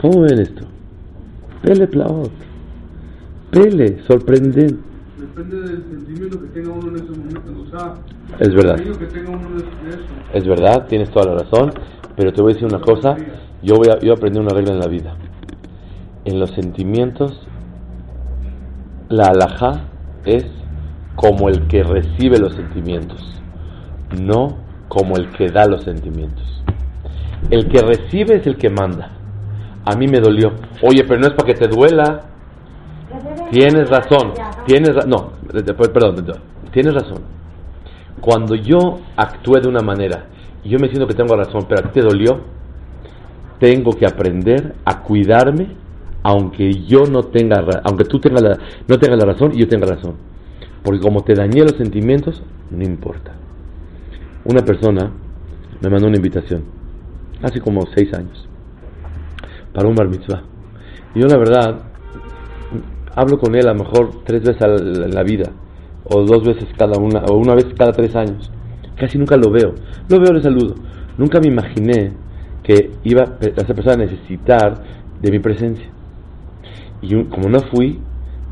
¿Cómo 0.00 0.22
ven 0.22 0.40
esto? 0.40 0.67
Pele 1.62 1.86
plaot. 1.86 2.30
Pele, 3.50 4.02
sorprendente. 4.06 4.76
Depende 5.18 5.60
del 5.60 5.82
sentimiento 5.84 6.40
que 6.40 6.46
tenga 6.48 6.70
uno 6.72 6.88
en 6.88 6.96
ese 6.96 7.10
momento. 7.10 7.40
es 8.38 8.54
verdad. 8.54 8.80
Es 10.32 10.46
verdad, 10.46 10.86
tienes 10.88 11.10
toda 11.10 11.26
la 11.26 11.42
razón. 11.42 11.72
Pero 12.16 12.32
te 12.32 12.42
voy 12.42 12.52
a 12.52 12.54
decir 12.54 12.68
una 12.68 12.80
cosa. 12.80 13.16
Yo 13.62 13.76
voy 13.76 13.88
a, 13.88 13.98
yo 14.00 14.12
aprendí 14.12 14.38
una 14.38 14.50
regla 14.50 14.72
en 14.72 14.80
la 14.80 14.88
vida. 14.88 15.16
En 16.24 16.38
los 16.38 16.50
sentimientos, 16.50 17.46
la 19.08 19.28
alajá 19.28 19.84
es 20.24 20.44
como 21.16 21.48
el 21.48 21.66
que 21.66 21.82
recibe 21.82 22.38
los 22.38 22.54
sentimientos, 22.54 23.42
no 24.20 24.58
como 24.88 25.16
el 25.16 25.30
que 25.30 25.48
da 25.48 25.66
los 25.66 25.82
sentimientos. 25.82 26.62
El 27.50 27.68
que 27.68 27.80
recibe 27.80 28.36
es 28.36 28.46
el 28.46 28.56
que 28.56 28.70
manda. 28.70 29.17
A 29.84 29.96
mí 29.96 30.06
me 30.06 30.20
dolió. 30.20 30.52
Oye, 30.82 31.04
pero 31.04 31.20
no 31.20 31.28
es 31.28 31.34
para 31.34 31.46
que 31.46 31.54
te 31.54 31.68
duela. 31.68 32.22
Tienes 33.50 33.88
razón. 33.88 34.32
Tienes 34.66 35.06
no, 35.06 35.32
perdón, 35.76 36.26
tienes 36.72 36.94
razón. 36.94 37.22
Cuando 38.20 38.54
yo 38.54 39.00
actué 39.16 39.60
de 39.60 39.68
una 39.68 39.80
manera 39.80 40.26
y 40.62 40.68
yo 40.68 40.78
me 40.78 40.88
siento 40.88 41.06
que 41.06 41.14
tengo 41.14 41.34
razón, 41.34 41.64
pero 41.68 41.80
a 41.80 41.84
ti 41.84 42.00
te 42.00 42.02
dolió, 42.02 42.40
tengo 43.58 43.92
que 43.92 44.06
aprender 44.06 44.74
a 44.84 45.02
cuidarme 45.02 45.76
aunque 46.22 46.84
yo 46.86 47.04
no 47.06 47.24
tenga 47.24 47.64
aunque 47.84 48.04
tú 48.04 48.20
tengas 48.20 48.42
no 48.86 48.98
tengas 48.98 49.18
la 49.18 49.32
razón 49.32 49.52
y 49.54 49.60
yo 49.60 49.68
tenga 49.68 49.86
razón 49.86 50.14
porque 50.82 51.00
como 51.00 51.22
te 51.22 51.34
dañé 51.34 51.62
los 51.62 51.76
sentimientos 51.76 52.42
no 52.70 52.84
importa 52.84 53.32
una 54.44 54.64
persona 54.64 55.10
me 55.80 55.88
mandó 55.88 56.06
una 56.06 56.16
invitación 56.16 56.64
hace 57.42 57.60
como 57.60 57.86
seis 57.94 58.12
años 58.14 58.48
para 59.72 59.88
un 59.88 59.94
bar 59.94 60.08
mitzvah 60.08 60.42
y 61.14 61.20
yo 61.20 61.26
la 61.26 61.38
verdad 61.38 61.80
hablo 63.14 63.38
con 63.38 63.54
él 63.54 63.66
a 63.66 63.72
lo 63.72 63.84
mejor 63.84 64.22
tres 64.24 64.42
veces 64.42 64.62
en 64.62 65.14
la 65.14 65.22
vida 65.22 65.50
o 66.04 66.22
dos 66.22 66.44
veces 66.44 66.68
cada 66.76 66.98
una 66.98 67.24
o 67.24 67.36
una 67.36 67.54
vez 67.54 67.66
cada 67.76 67.92
tres 67.92 68.14
años 68.16 68.50
casi 68.96 69.18
nunca 69.18 69.36
lo 69.36 69.50
veo 69.50 69.74
lo 70.08 70.20
veo 70.20 70.32
le 70.32 70.42
saludo 70.42 70.74
nunca 71.16 71.40
me 71.40 71.48
imaginé 71.48 72.12
que 72.68 72.90
iba 73.04 73.22
a 73.22 73.38
esa 73.40 73.72
persona 73.72 73.94
a 73.94 74.06
necesitar 74.06 74.74
de 75.22 75.30
mi 75.30 75.38
presencia. 75.38 75.88
Y 77.00 77.24
como 77.24 77.48
no 77.48 77.60
fui, 77.60 77.98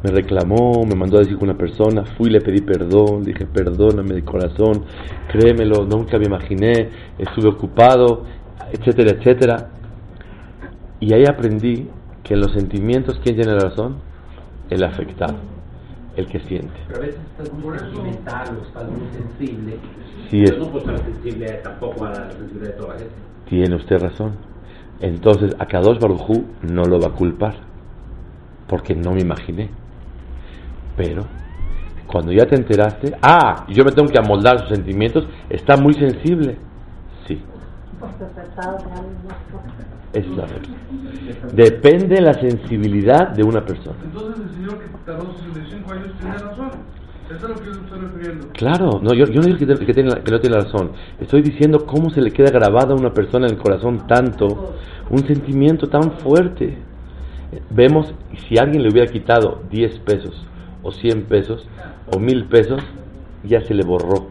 me 0.02 0.10
reclamó, 0.10 0.84
me 0.88 0.94
mandó 0.94 1.18
a 1.18 1.20
decir 1.20 1.36
con 1.36 1.50
una 1.50 1.58
persona, 1.58 2.04
fui, 2.16 2.30
le 2.30 2.40
pedí 2.40 2.62
perdón, 2.62 3.24
dije 3.24 3.44
perdóname 3.44 4.14
de 4.14 4.24
corazón, 4.24 4.84
créemelo, 5.30 5.84
nunca 5.84 6.18
me 6.18 6.24
imaginé, 6.26 6.88
estuve 7.18 7.48
ocupado, 7.48 8.24
etcétera, 8.72 9.18
etcétera. 9.18 9.70
Y 11.00 11.12
ahí 11.12 11.24
aprendí 11.26 11.88
que 12.22 12.34
en 12.34 12.40
los 12.40 12.52
sentimientos, 12.52 13.20
¿quién 13.22 13.36
tiene 13.36 13.52
la 13.52 13.68
razón? 13.68 13.96
El 14.70 14.82
afectado, 14.82 15.36
el 16.16 16.26
que 16.26 16.40
siente. 16.40 16.74
Pero 16.88 16.98
a 16.98 17.06
veces 17.06 17.20
estás 17.30 17.52
muy 17.52 17.78
sentimental 17.78 18.58
o 18.58 18.66
estás 18.66 18.90
muy 18.90 19.08
sensible. 19.12 19.78
Sí, 20.30 20.42
es... 20.42 20.58
no 20.58 20.70
puedo 20.70 20.90
estar 20.90 20.98
sensible 21.04 21.46
tampoco 21.62 22.04
a 22.06 22.10
la 22.10 22.30
sensibilidad 22.30 22.72
de 22.72 22.80
toda 22.80 22.94
la 22.94 22.98
gente. 22.98 23.14
Tiene 23.48 23.76
usted 23.76 23.98
razón. 24.00 24.32
Entonces, 25.00 25.54
a 25.58 25.66
Kadosh 25.66 26.00
Barujú 26.00 26.46
no 26.62 26.84
lo 26.84 26.98
va 26.98 27.08
a 27.08 27.12
culpar, 27.12 27.54
porque 28.66 28.94
no 28.94 29.12
me 29.12 29.20
imaginé. 29.20 29.70
Pero, 30.96 31.24
cuando 32.06 32.32
ya 32.32 32.46
te 32.46 32.56
enteraste, 32.56 33.12
ah, 33.20 33.66
yo 33.68 33.84
me 33.84 33.92
tengo 33.92 34.08
que 34.08 34.18
amoldar 34.18 34.60
sus 34.60 34.70
sentimientos, 34.70 35.28
está 35.50 35.76
muy 35.76 35.92
sensible. 35.92 36.56
Sí. 37.26 37.42
Es 40.16 40.26
la 40.28 40.46
regla. 40.46 40.74
Depende 41.52 42.14
de 42.14 42.22
la 42.22 42.32
sensibilidad 42.32 43.28
de 43.28 43.42
una 43.42 43.62
persona. 43.64 43.98
Entonces, 44.02 44.44
el 44.46 44.54
señor 44.54 44.78
que 44.78 44.86
tardó 45.04 45.34
65 45.36 45.92
años 45.92 46.06
tiene 46.18 46.38
razón. 46.38 46.70
Eso 47.26 47.34
es 47.34 47.42
lo 47.42 47.54
que 47.56 47.66
yo 47.66 47.72
estoy 47.72 47.98
refiriendo. 47.98 48.48
Claro, 48.54 49.00
no, 49.02 49.12
yo, 49.12 49.26
yo 49.26 49.40
no 49.42 49.46
digo 49.46 49.58
que, 49.58 49.66
que, 49.66 49.92
tiene, 49.92 50.10
que, 50.22 50.30
no 50.30 50.40
tiene 50.40 50.56
razón. 50.56 50.92
Estoy 51.20 51.42
diciendo 51.42 51.84
cómo 51.84 52.08
se 52.08 52.22
le 52.22 52.30
queda 52.30 52.50
grabada 52.50 52.94
a 52.94 52.96
una 52.96 53.12
persona 53.12 53.46
en 53.46 53.56
el 53.56 53.58
corazón 53.58 54.06
tanto, 54.06 54.74
un 55.10 55.26
sentimiento 55.26 55.88
tan 55.88 56.12
fuerte. 56.12 56.78
Vemos, 57.68 58.14
si 58.48 58.56
alguien 58.56 58.82
le 58.82 58.88
hubiera 58.88 59.12
quitado 59.12 59.60
10 59.70 59.98
pesos, 59.98 60.46
o 60.82 60.92
100 60.92 61.24
pesos, 61.24 61.68
o 62.10 62.18
1000 62.18 62.44
pesos, 62.46 62.80
ya 63.44 63.60
se 63.60 63.74
le 63.74 63.84
borró. 63.84 64.28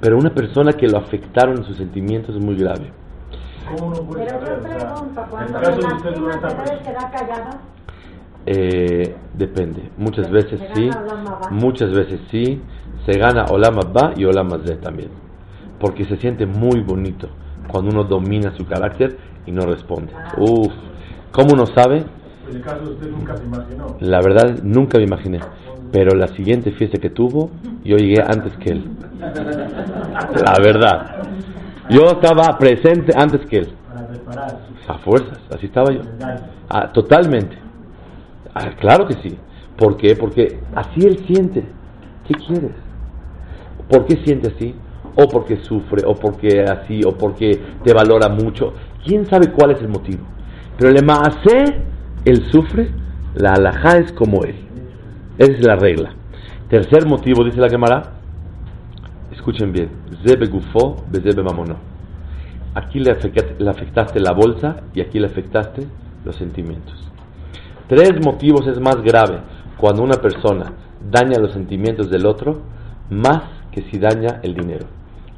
Pero 0.00 0.16
una 0.16 0.30
persona 0.30 0.74
que 0.74 0.86
lo 0.86 0.98
afectaron 0.98 1.58
en 1.58 1.64
sus 1.64 1.76
sentimientos 1.76 2.36
es 2.36 2.44
muy 2.44 2.54
grave. 2.54 3.01
¿Cómo 3.76 3.94
no 3.94 4.02
puede 4.02 4.26
Pero 4.26 4.56
yo 4.56 4.62
pregunto, 4.62 5.26
cuando 5.30 5.60
lastima, 5.60 6.00
¿se 6.00 6.10
debe 6.10 6.82
quedar 6.82 7.10
callada? 7.10 7.60
Eh, 8.44 9.14
depende. 9.34 9.90
Muchas 9.96 10.30
veces 10.30 10.60
sí, 10.74 10.90
muchas 11.50 11.92
veces 11.92 12.20
sí. 12.30 12.60
Se 13.06 13.18
gana 13.18 13.46
Olama 13.46 13.82
Ba 13.92 14.12
y 14.16 14.24
Olama 14.24 14.58
Z 14.58 14.80
también. 14.80 15.10
Porque 15.78 16.04
se 16.04 16.16
siente 16.16 16.46
muy 16.46 16.80
bonito 16.80 17.28
cuando 17.68 17.90
uno 17.90 18.04
domina 18.04 18.54
su 18.56 18.66
carácter 18.66 19.16
y 19.46 19.52
no 19.52 19.66
responde. 19.66 20.12
Ah. 20.14 20.34
Uf, 20.38 20.72
¿cómo 21.32 21.54
uno 21.54 21.66
sabe? 21.66 22.04
En 22.48 22.56
el 22.56 22.62
caso 22.62 22.84
de 22.84 22.90
usted 22.90 23.10
nunca 23.10 23.36
se 23.36 23.44
imaginó. 23.44 23.96
La 24.00 24.20
verdad, 24.20 24.58
nunca 24.62 24.98
me 24.98 25.04
imaginé. 25.04 25.40
Pero 25.90 26.14
la 26.16 26.28
siguiente 26.28 26.72
fiesta 26.72 26.98
que 26.98 27.10
tuvo, 27.10 27.50
yo 27.84 27.96
llegué 27.96 28.22
antes 28.22 28.56
que 28.58 28.70
él. 28.70 28.84
La 30.44 30.58
verdad. 30.62 31.22
Yo 31.90 32.06
estaba 32.06 32.56
presente 32.58 33.12
antes 33.16 33.44
que 33.46 33.58
él. 33.58 33.72
A 34.88 34.98
fuerzas, 34.98 35.38
así 35.54 35.66
estaba 35.66 35.92
yo. 35.92 36.00
Ah, 36.68 36.92
totalmente. 36.92 37.56
Ah, 38.54 38.70
claro 38.78 39.06
que 39.06 39.14
sí. 39.14 39.38
¿Por 39.76 39.96
qué? 39.96 40.16
Porque 40.16 40.60
así 40.74 41.06
él 41.06 41.24
siente. 41.26 41.64
¿Qué 42.26 42.34
quieres? 42.34 42.72
¿Por 43.88 44.06
qué 44.06 44.16
siente 44.24 44.52
así? 44.54 44.74
O 45.16 45.28
porque 45.28 45.56
sufre, 45.56 46.02
o 46.06 46.14
porque 46.14 46.62
así, 46.62 47.02
o 47.04 47.12
porque 47.12 47.60
te 47.84 47.92
valora 47.92 48.28
mucho. 48.28 48.74
¿Quién 49.04 49.26
sabe 49.26 49.50
cuál 49.50 49.72
es 49.72 49.80
el 49.80 49.88
motivo? 49.88 50.24
Pero 50.78 50.90
el 50.90 51.04
maase, 51.04 51.82
él 52.24 52.44
sufre, 52.50 52.90
la 53.34 53.54
alajá 53.54 53.98
es 53.98 54.12
como 54.12 54.44
él. 54.44 54.56
Esa 55.38 55.52
es 55.52 55.64
la 55.64 55.76
regla. 55.76 56.14
Tercer 56.68 57.06
motivo, 57.06 57.44
dice 57.44 57.60
la 57.60 57.68
Gemara. 57.68 58.21
Escuchen 59.32 59.72
bien. 59.72 59.90
Zebe 60.24 60.46
gufo, 60.46 61.04
bezebe 61.10 61.42
mamono. 61.42 61.76
Aquí 62.74 63.00
le 63.00 63.10
afectaste 63.10 64.20
la 64.20 64.32
bolsa 64.32 64.82
y 64.94 65.00
aquí 65.00 65.18
le 65.18 65.26
afectaste 65.26 65.86
los 66.24 66.36
sentimientos. 66.36 66.94
Tres 67.88 68.12
motivos 68.24 68.66
es 68.66 68.80
más 68.80 69.02
grave 69.02 69.40
cuando 69.76 70.02
una 70.02 70.16
persona 70.16 70.72
daña 71.10 71.38
los 71.38 71.52
sentimientos 71.52 72.10
del 72.10 72.26
otro 72.26 72.62
más 73.10 73.42
que 73.72 73.82
si 73.82 73.98
daña 73.98 74.40
el 74.42 74.54
dinero. 74.54 74.86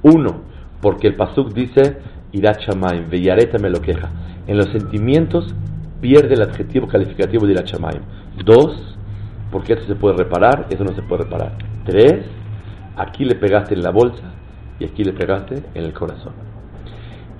Uno, 0.03 0.43
porque 0.81 1.09
el 1.09 1.17
pasuk 1.17 1.53
dice 1.53 1.99
irachamaim, 2.33 3.09
veyareta 3.09 3.59
me 3.59 3.71
lo 3.71 3.81
queja. 3.81 4.11
En 4.47 4.57
los 4.57 4.69
sentimientos 4.69 5.55
pierde 6.01 6.35
el 6.35 6.43
adjetivo 6.43 6.87
calificativo 6.87 7.47
de 7.47 7.53
irachamaim. 7.53 8.03
Dos, 8.45 8.97
porque 9.51 9.73
esto 9.73 9.87
se 9.87 9.95
puede 9.95 10.17
reparar, 10.17 10.67
eso 10.71 10.85
no 10.85 10.95
se 10.95 11.03
puede 11.03 11.25
reparar. 11.25 11.57
Tres, 11.85 12.27
aquí 12.97 13.25
le 13.25 13.35
pegaste 13.35 13.75
en 13.75 13.83
la 13.83 13.91
bolsa 13.91 14.33
y 14.79 14.85
aquí 14.85 15.05
le 15.05 15.13
pegaste 15.13 15.63
en 15.75 15.85
el 15.85 15.93
corazón. 15.93 16.33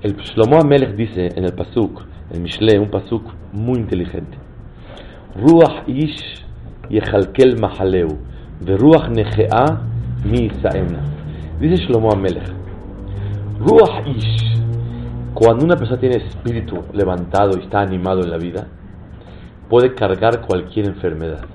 El 0.01 0.15
Shlomo 0.17 0.59
Amelech 0.59 0.95
dice 0.95 1.29
en 1.35 1.45
el 1.45 1.53
pasuk, 1.53 2.01
el 2.31 2.41
Mishle, 2.41 2.79
un 2.79 2.89
pasuk 2.89 3.23
muy 3.53 3.79
inteligente. 3.79 4.37
Ruach 5.35 5.87
ish 5.87 6.45
yechalkel 6.89 7.59
mahaleu, 7.59 8.17
ruach 8.65 9.09
nechea 9.09 9.81
mi. 10.23 10.49
Dice 11.59 11.83
Shlomo 11.85 12.11
Amelech, 12.11 12.51
Ruach 13.59 14.05
ish, 14.07 14.57
cuando 15.33 15.65
una 15.65 15.75
persona 15.75 15.99
tiene 15.99 16.17
espíritu 16.17 16.83
levantado 16.93 17.57
y 17.57 17.63
está 17.63 17.81
animado 17.81 18.21
en 18.21 18.31
la 18.31 18.37
vida, 18.37 18.67
puede 19.69 19.93
cargar 19.95 20.41
cualquier 20.41 20.87
enfermedad. 20.87 21.45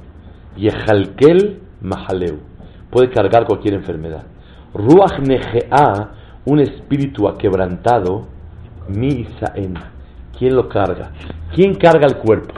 Yehalkel 0.56 1.60
Mahaleu 1.80 2.49
puede 2.90 3.10
cargar 3.10 3.46
cualquier 3.46 3.74
enfermedad. 3.74 4.24
Ruach 4.74 5.18
Nege'a, 5.20 6.10
un 6.44 6.60
espíritu 6.60 7.28
aquebrantado, 7.28 8.26
Mi 8.88 9.08
Isaen. 9.08 9.74
¿Quién 10.38 10.56
lo 10.56 10.68
carga? 10.68 11.12
¿Quién 11.54 11.74
carga 11.74 12.06
el 12.06 12.16
cuerpo? 12.16 12.54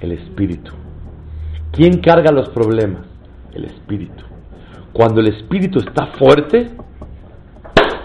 El 0.00 0.12
espíritu. 0.12 0.72
¿Quién 1.72 2.00
carga 2.00 2.32
los 2.32 2.48
problemas? 2.48 3.02
El 3.52 3.64
espíritu. 3.64 4.24
Cuando 4.92 5.20
el 5.20 5.28
espíritu 5.28 5.78
está 5.78 6.06
fuerte, 6.06 6.70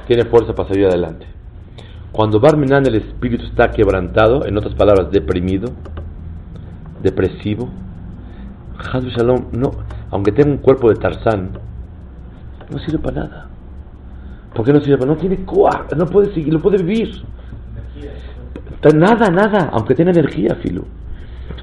tiene 0.08 0.26
fuerza 0.26 0.54
para 0.54 0.70
salir 0.70 0.86
adelante. 0.86 1.26
Cuando 2.12 2.40
Barminan 2.40 2.86
el 2.86 2.96
espíritu 2.96 3.46
está 3.46 3.72
quebrantado, 3.72 4.46
en 4.46 4.58
otras 4.58 4.76
palabras, 4.76 5.12
deprimido, 5.12 5.70
depresivo, 7.02 7.70
Shalom, 8.78 9.48
no, 9.52 9.72
aunque 10.16 10.32
tenga 10.32 10.52
un 10.52 10.60
cuerpo 10.60 10.88
de 10.90 10.96
Tarzán, 10.96 11.50
no 12.70 12.80
sirve 12.80 13.00
para 13.00 13.24
nada. 13.24 13.50
¿Por 14.54 14.66
qué 14.66 14.72
no 14.72 14.80
sirve 14.80 14.98
para 14.98 15.12
No 15.12 15.18
tiene 15.18 15.44
coa, 15.44 15.88
no 15.96 16.06
puede 16.06 16.34
seguir, 16.34 16.54
no 16.54 16.62
puede 16.62 16.82
vivir. 16.82 17.22
Nada, 18.94 19.30
nada, 19.30 19.70
aunque 19.74 19.94
tenga 19.94 20.12
energía, 20.12 20.56
Filo. 20.56 20.86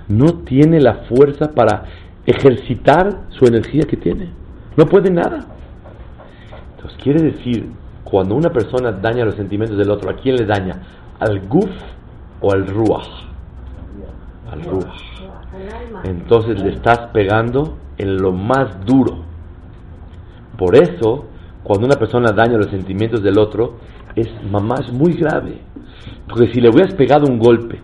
No 0.08 0.40
tiene 0.44 0.80
la 0.80 0.96
fuerza 1.08 1.52
para 1.52 1.84
ejercitar 2.26 3.22
su 3.30 3.46
energía 3.46 3.84
que 3.84 3.96
tiene. 3.96 4.28
No 4.76 4.84
puede 4.84 5.10
nada. 5.10 5.46
Entonces 6.76 7.02
quiere 7.02 7.22
decir, 7.22 7.70
cuando 8.04 8.34
una 8.34 8.50
persona 8.52 8.92
daña 8.92 9.24
los 9.24 9.36
sentimientos 9.36 9.78
del 9.78 9.90
otro, 9.90 10.10
¿a 10.10 10.16
quién 10.16 10.36
le 10.36 10.44
daña? 10.44 10.82
¿Al 11.20 11.40
guf 11.48 11.70
o 12.42 12.52
al 12.52 12.66
ruach? 12.66 13.08
Al 14.50 14.62
ruach 14.62 15.12
entonces 16.04 16.60
le 16.62 16.70
estás 16.70 17.10
pegando 17.12 17.76
en 18.02 18.16
lo 18.16 18.32
más 18.32 18.84
duro. 18.84 19.24
Por 20.58 20.76
eso, 20.76 21.26
cuando 21.62 21.86
una 21.86 21.96
persona 21.96 22.32
daña 22.32 22.58
los 22.58 22.70
sentimientos 22.70 23.22
del 23.22 23.38
otro, 23.38 23.76
es 24.14 24.28
mamás 24.50 24.92
muy 24.92 25.14
grave. 25.14 25.60
Porque 26.28 26.52
si 26.52 26.60
le 26.60 26.68
hubieras 26.68 26.94
pegado 26.94 27.26
un 27.26 27.38
golpe 27.38 27.80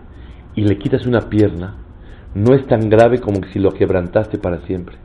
y 0.55 0.61
le 0.61 0.77
quitas 0.77 1.05
una 1.05 1.21
pierna, 1.21 1.75
no 2.35 2.53
es 2.53 2.67
tan 2.67 2.89
grave 2.89 3.19
como 3.19 3.39
si 3.51 3.59
lo 3.59 3.71
quebrantaste 3.71 4.37
para 4.37 4.61
siempre. 4.67 4.97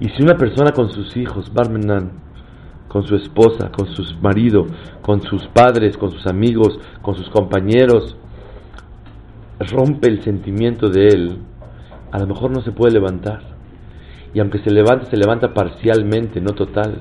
Y 0.00 0.08
si 0.10 0.22
una 0.22 0.36
persona 0.36 0.70
con 0.72 0.90
sus 0.90 1.16
hijos, 1.16 1.52
Barmenan, 1.52 2.12
con 2.88 3.04
su 3.06 3.16
esposa, 3.16 3.70
con 3.70 3.86
su 3.94 4.02
marido, 4.22 4.66
con 5.02 5.20
sus 5.22 5.46
padres, 5.48 5.96
con 5.96 6.10
sus 6.10 6.26
amigos, 6.26 6.78
con 7.02 7.16
sus 7.16 7.28
compañeros, 7.30 8.16
rompe 9.58 10.08
el 10.08 10.22
sentimiento 10.22 10.88
de 10.88 11.08
él, 11.08 11.38
a 12.12 12.18
lo 12.18 12.26
mejor 12.28 12.50
no 12.50 12.62
se 12.62 12.72
puede 12.72 12.92
levantar. 12.92 13.47
Y 14.34 14.40
aunque 14.40 14.58
se 14.58 14.70
levante, 14.70 15.06
se 15.10 15.16
levanta 15.16 15.54
parcialmente, 15.54 16.40
no 16.40 16.52
total. 16.52 17.00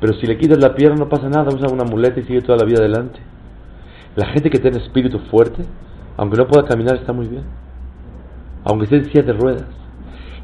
Pero 0.00 0.14
si 0.14 0.26
le 0.26 0.38
quitas 0.38 0.58
la 0.58 0.74
pierna 0.74 0.96
no 0.96 1.08
pasa 1.08 1.28
nada, 1.28 1.54
usa 1.54 1.68
una 1.72 1.84
muleta 1.84 2.20
y 2.20 2.24
sigue 2.24 2.40
toda 2.40 2.58
la 2.58 2.64
vida 2.64 2.78
adelante. 2.78 3.20
La 4.16 4.26
gente 4.26 4.50
que 4.50 4.58
tiene 4.58 4.78
espíritu 4.78 5.18
fuerte, 5.30 5.62
aunque 6.16 6.36
no 6.36 6.46
pueda 6.46 6.66
caminar, 6.66 6.96
está 6.96 7.12
muy 7.12 7.26
bien. 7.26 7.44
Aunque 8.64 8.84
esté 8.84 8.96
en 8.96 9.04
silla 9.06 9.22
de 9.22 9.32
ruedas. 9.32 9.66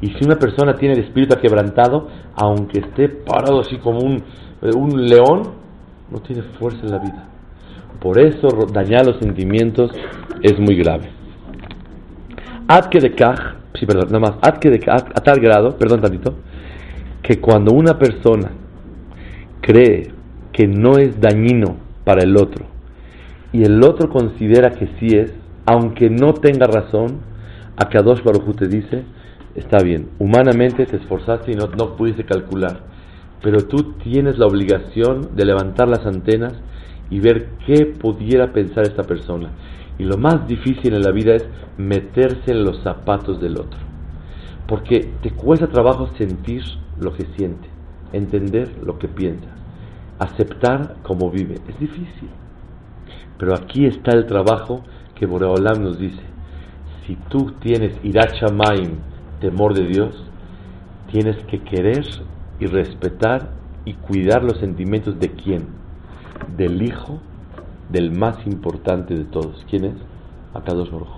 Y 0.01 0.07
si 0.07 0.25
una 0.25 0.35
persona 0.35 0.75
tiene 0.75 0.95
el 0.95 1.01
espíritu 1.01 1.35
quebrantado, 1.39 2.07
aunque 2.35 2.79
esté 2.79 3.09
parado 3.09 3.61
así 3.61 3.77
como 3.77 3.99
un, 3.99 4.23
eh, 4.61 4.71
un 4.75 5.05
león, 5.05 5.43
no 6.09 6.19
tiene 6.19 6.41
fuerza 6.57 6.79
en 6.83 6.91
la 6.91 6.99
vida. 6.99 7.27
Por 7.99 8.17
eso 8.17 8.47
dañar 8.71 9.05
los 9.05 9.19
sentimientos 9.19 9.91
es 10.41 10.57
muy 10.57 10.75
grave. 10.75 11.11
Ad 12.67 12.89
de 12.89 13.11
sí, 13.73 13.85
perdón, 13.85 14.07
nada 14.11 14.19
más, 14.19 14.31
a, 14.41 14.51
tal 15.21 15.39
grado, 15.39 15.77
perdón 15.77 16.01
tantito, 16.01 16.35
que 17.21 17.39
cuando 17.39 17.73
una 17.73 17.97
persona 17.97 18.51
cree 19.61 20.11
que 20.51 20.67
no 20.67 20.97
es 20.97 21.19
dañino 21.19 21.77
para 22.03 22.23
el 22.23 22.37
otro 22.37 22.65
y 23.51 23.63
el 23.63 23.83
otro 23.83 24.09
considera 24.09 24.71
que 24.71 24.87
sí 24.99 25.15
es, 25.15 25.33
aunque 25.65 26.09
no 26.09 26.33
tenga 26.33 26.67
razón, 26.67 27.19
a 27.77 27.89
Kadosh 27.89 28.23
Baruj 28.23 28.55
te 28.55 28.67
dice, 28.67 29.03
está 29.55 29.79
bien, 29.83 30.09
humanamente 30.19 30.85
te 30.85 30.97
esforzaste 30.97 31.51
y 31.51 31.55
no, 31.55 31.67
no 31.67 31.95
pudiste 31.95 32.25
calcular, 32.25 32.81
pero 33.41 33.65
tú 33.67 33.93
tienes 34.03 34.37
la 34.37 34.47
obligación 34.47 35.35
de 35.35 35.45
levantar 35.45 35.87
las 35.87 36.05
antenas 36.05 36.53
y 37.09 37.19
ver 37.19 37.49
qué 37.65 37.85
pudiera 37.85 38.51
pensar 38.53 38.83
esta 38.83 39.03
persona. 39.03 39.49
Y 39.99 40.05
lo 40.05 40.17
más 40.17 40.47
difícil 40.47 40.93
en 40.93 41.01
la 41.01 41.11
vida 41.11 41.35
es 41.35 41.45
meterse 41.77 42.51
en 42.51 42.63
los 42.63 42.81
zapatos 42.81 43.39
del 43.41 43.59
otro. 43.59 43.79
Porque 44.65 45.11
te 45.21 45.31
cuesta 45.31 45.67
trabajo 45.67 46.09
sentir 46.17 46.63
lo 46.99 47.13
que 47.13 47.25
siente, 47.37 47.67
entender 48.13 48.71
lo 48.81 48.97
que 48.97 49.09
piensa, 49.09 49.49
aceptar 50.17 50.95
cómo 51.03 51.29
vive. 51.29 51.55
Es 51.67 51.77
difícil. 51.79 52.29
Pero 53.37 53.53
aquí 53.53 53.85
está 53.85 54.11
el 54.11 54.25
trabajo 54.25 54.83
que 55.15 55.25
Boreolam 55.25 55.83
nos 55.83 55.99
dice. 55.99 56.21
Si 57.05 57.15
tú 57.29 57.53
tienes 57.59 57.93
irachamaim, 58.03 58.99
temor 59.41 59.73
de 59.73 59.85
Dios, 59.85 60.23
tienes 61.11 61.43
que 61.45 61.61
querer 61.61 62.05
y 62.59 62.67
respetar 62.67 63.51
y 63.83 63.95
cuidar 63.95 64.43
los 64.43 64.59
sentimientos 64.59 65.19
de 65.19 65.31
quién? 65.31 65.67
Del 66.55 66.81
Hijo 66.83 67.19
del 67.89 68.11
más 68.11 68.37
importante 68.45 69.13
de 69.15 69.25
todos. 69.25 69.65
¿Quién 69.69 69.85
es? 69.85 69.95
Akadosh 70.53 70.91
Baruj. 70.91 71.09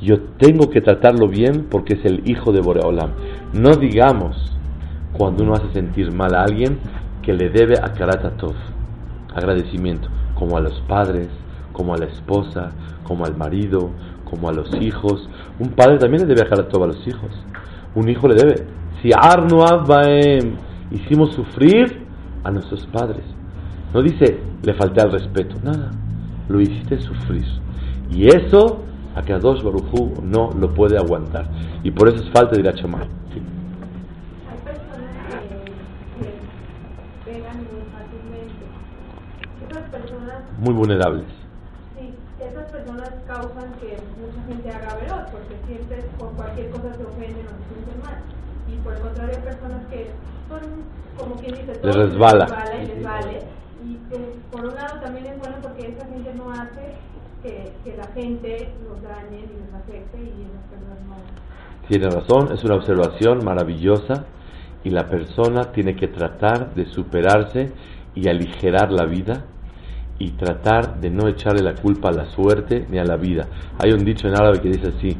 Yo 0.00 0.20
tengo 0.38 0.70
que 0.70 0.80
tratarlo 0.80 1.28
bien 1.28 1.66
porque 1.70 1.94
es 1.94 2.04
el 2.04 2.28
hijo 2.28 2.52
de 2.52 2.60
Boreolam. 2.60 3.10
No 3.52 3.76
digamos 3.76 4.56
cuando 5.12 5.42
uno 5.42 5.54
hace 5.54 5.72
sentir 5.72 6.12
mal 6.12 6.34
a 6.34 6.44
alguien 6.44 6.78
que 7.22 7.34
le 7.34 7.50
debe 7.50 7.74
a 7.78 7.92
Karatatov, 7.92 8.54
agradecimiento, 9.34 10.08
como 10.34 10.56
a 10.56 10.60
los 10.60 10.80
padres, 10.88 11.28
como 11.72 11.94
a 11.94 11.98
la 11.98 12.06
esposa, 12.06 12.70
como 13.04 13.26
al 13.26 13.36
marido, 13.36 13.90
como 14.24 14.48
a 14.48 14.52
los 14.52 14.74
hijos. 14.80 15.28
Un 15.58 15.70
padre 15.70 15.98
también 15.98 16.22
le 16.22 16.28
debe 16.28 16.46
a 16.46 16.48
Karatatov 16.48 16.84
a 16.84 16.86
los 16.88 17.06
hijos. 17.06 17.30
Un 17.94 18.08
hijo 18.08 18.28
le 18.28 18.36
debe. 18.36 18.66
Si 19.02 19.10
Arnu 19.12 19.62
hicimos 20.90 21.34
sufrir 21.34 22.06
a 22.42 22.50
nuestros 22.50 22.86
padres. 22.86 23.24
No 23.92 24.02
dice, 24.02 24.38
le 24.62 24.74
falté 24.74 25.00
al 25.00 25.10
respeto, 25.10 25.56
nada. 25.64 25.90
Lo 26.48 26.60
hiciste 26.60 27.00
sufrir. 27.00 27.44
Y 28.08 28.28
eso, 28.28 28.84
a 29.16 29.22
que 29.22 29.32
a 29.32 29.38
dos 29.38 29.64
Barujú 29.64 30.22
no 30.22 30.50
lo 30.52 30.72
puede 30.72 30.96
aguantar. 30.96 31.48
Y 31.82 31.90
por 31.90 32.08
eso 32.08 32.22
es 32.22 32.30
falta 32.30 32.54
de 32.54 32.60
ir 32.60 32.68
a 32.68 32.74
chamar. 32.74 33.06
Sí. 33.34 33.42
Hay 34.48 34.58
personas 34.64 35.10
que, 36.20 37.30
pegan 37.32 37.56
muy 37.56 37.82
fácilmente. 37.90 38.64
Esas 39.68 39.90
personas. 39.90 40.42
Muy 40.60 40.74
vulnerables. 40.74 41.26
Sí, 41.98 42.14
esas 42.40 42.70
personas 42.70 43.10
causan 43.26 43.72
que 43.80 43.98
mucha 44.20 44.46
gente 44.46 44.70
haga 44.70 44.94
veloz, 45.02 45.30
porque 45.32 45.56
siempre 45.66 46.04
por 46.16 46.30
cualquier 46.34 46.70
cosa 46.70 46.94
se 46.94 47.04
ofenden 47.04 47.46
o 47.46 47.58
se 47.58 47.74
sienten 47.74 48.02
mal. 48.04 48.22
Y 48.68 48.76
por 48.84 48.94
el 48.94 49.00
contrario, 49.00 49.34
hay 49.36 49.42
personas 49.42 49.84
que 49.86 50.10
son, 50.48 50.60
como 51.18 51.34
quien 51.40 51.56
dice, 51.56 51.80
les 51.82 51.96
resbala. 51.96 52.44
Les 52.44 52.50
resbala 52.50 52.82
y 52.82 52.86
les 52.86 53.02
vale 53.02 53.59
por 54.60 54.68
un 54.68 54.76
lado 54.76 55.00
también 55.00 55.26
es 55.26 55.38
bueno 55.38 55.56
porque 55.62 55.88
esa 55.88 56.06
gente 56.06 56.34
no 56.34 56.50
hace 56.50 56.94
que, 57.42 57.72
que 57.82 57.96
la 57.96 58.06
gente 58.08 58.68
los 58.86 59.02
dañe 59.02 59.38
y 59.38 59.56
les 59.58 59.74
afecte 59.74 60.18
y 60.18 60.44
las 60.52 60.62
personas 60.68 60.98
no. 61.08 61.88
Tiene 61.88 62.10
razón, 62.10 62.52
es 62.52 62.62
una 62.64 62.74
observación 62.74 63.42
maravillosa 63.42 64.26
y 64.84 64.90
la 64.90 65.06
persona 65.06 65.72
tiene 65.72 65.96
que 65.96 66.08
tratar 66.08 66.74
de 66.74 66.84
superarse 66.86 67.72
y 68.14 68.28
aligerar 68.28 68.92
la 68.92 69.06
vida 69.06 69.44
y 70.18 70.32
tratar 70.32 71.00
de 71.00 71.08
no 71.08 71.28
echarle 71.28 71.62
la 71.62 71.74
culpa 71.74 72.10
a 72.10 72.12
la 72.12 72.26
suerte 72.26 72.86
ni 72.90 72.98
a 72.98 73.04
la 73.04 73.16
vida. 73.16 73.46
Hay 73.78 73.92
un 73.92 74.04
dicho 74.04 74.28
en 74.28 74.34
árabe 74.34 74.60
que 74.60 74.68
dice 74.68 74.88
así: 74.88 75.16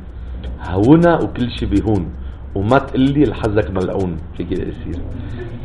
Hauna 0.61 1.18
ukil 1.22 1.48
shibihun, 1.48 2.12
umat 2.55 2.94
el 2.94 3.33
hazak 3.33 3.70
mal'un. 3.70 4.18
¿Qué 4.37 4.46
quiere 4.46 4.66
decir? 4.66 5.00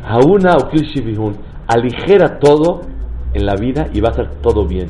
Hauna 0.02 0.56
ukil 0.56 0.86
shibihun 0.86 1.36
aligera 1.68 2.38
todo 2.38 2.95
en 3.36 3.46
la 3.46 3.54
vida 3.54 3.88
y 3.92 4.00
va 4.00 4.10
a 4.10 4.14
ser 4.14 4.30
todo 4.42 4.66
bien. 4.66 4.88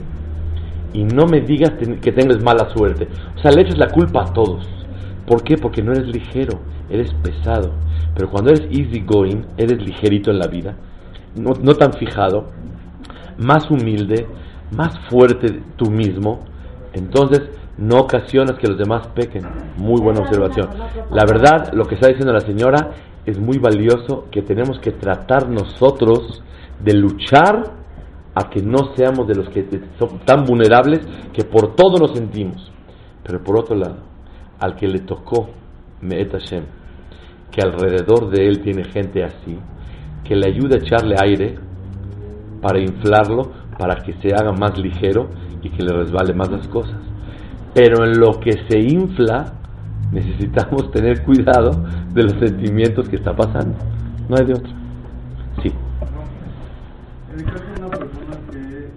Y 0.92 1.04
no 1.04 1.26
me 1.26 1.40
digas 1.40 1.72
que 2.00 2.12
tengas 2.12 2.42
mala 2.42 2.70
suerte. 2.70 3.08
O 3.36 3.40
sea, 3.40 3.50
le 3.50 3.62
echas 3.62 3.76
la 3.76 3.88
culpa 3.88 4.22
a 4.22 4.32
todos. 4.32 4.66
¿Por 5.26 5.42
qué? 5.42 5.56
Porque 5.56 5.82
no 5.82 5.92
eres 5.92 6.06
ligero, 6.06 6.60
eres 6.88 7.12
pesado. 7.14 7.72
Pero 8.14 8.30
cuando 8.30 8.50
eres 8.50 8.66
easy 8.70 9.00
going, 9.00 9.42
eres 9.56 9.82
ligerito 9.82 10.30
en 10.30 10.38
la 10.38 10.46
vida, 10.46 10.76
no, 11.34 11.52
no 11.60 11.74
tan 11.74 11.92
fijado, 11.92 12.46
más 13.36 13.70
humilde, 13.70 14.26
más 14.74 14.98
fuerte 15.10 15.60
tú 15.76 15.90
mismo, 15.90 16.44
entonces 16.92 17.42
no 17.76 17.98
ocasionas 17.98 18.58
que 18.58 18.68
los 18.68 18.78
demás 18.78 19.08
pequen. 19.08 19.42
Muy 19.76 20.00
buena 20.00 20.20
observación. 20.20 20.68
La 21.10 21.24
verdad, 21.26 21.72
lo 21.74 21.84
que 21.84 21.96
está 21.96 22.08
diciendo 22.08 22.32
la 22.32 22.40
señora 22.40 22.92
es 23.26 23.38
muy 23.38 23.58
valioso 23.58 24.28
que 24.30 24.40
tenemos 24.40 24.78
que 24.78 24.92
tratar 24.92 25.48
nosotros 25.48 26.42
de 26.82 26.94
luchar 26.94 27.72
a 28.38 28.50
que 28.50 28.60
no 28.60 28.94
seamos 28.94 29.26
de 29.26 29.34
los 29.34 29.48
que 29.48 29.66
son 29.98 30.18
tan 30.26 30.44
vulnerables 30.44 31.00
que 31.32 31.44
por 31.44 31.74
todo 31.74 31.96
nos 31.98 32.12
sentimos. 32.12 32.70
Pero 33.24 33.42
por 33.42 33.58
otro 33.58 33.74
lado, 33.74 33.96
al 34.60 34.76
que 34.76 34.86
le 34.86 35.00
tocó 35.00 35.48
Me'et 36.02 36.32
Hashem, 36.32 36.64
que 37.50 37.62
alrededor 37.62 38.30
de 38.30 38.46
él 38.46 38.60
tiene 38.60 38.84
gente 38.84 39.24
así, 39.24 39.58
que 40.22 40.36
le 40.36 40.48
ayude 40.48 40.74
a 40.74 40.78
echarle 40.78 41.16
aire 41.18 41.58
para 42.60 42.78
inflarlo, 42.78 43.52
para 43.78 44.02
que 44.02 44.12
se 44.20 44.34
haga 44.34 44.52
más 44.52 44.78
ligero 44.78 45.30
y 45.62 45.70
que 45.70 45.82
le 45.82 45.92
resbale 45.92 46.34
más 46.34 46.50
las 46.50 46.68
cosas. 46.68 47.00
Pero 47.72 48.04
en 48.04 48.18
lo 48.18 48.38
que 48.38 48.52
se 48.68 48.78
infla, 48.78 49.54
necesitamos 50.12 50.90
tener 50.92 51.22
cuidado 51.22 51.70
de 52.12 52.22
los 52.22 52.32
sentimientos 52.34 53.08
que 53.08 53.16
está 53.16 53.34
pasando. 53.34 53.78
No 54.28 54.36
hay 54.36 54.44
de 54.44 54.52
otra. 54.52 54.72
Sí. 55.62 55.72
En 57.32 57.40
el 57.40 57.52
caso 57.52 57.64
de 57.64 57.80
una 57.80 57.90
persona 57.90 58.36
que 58.50 58.90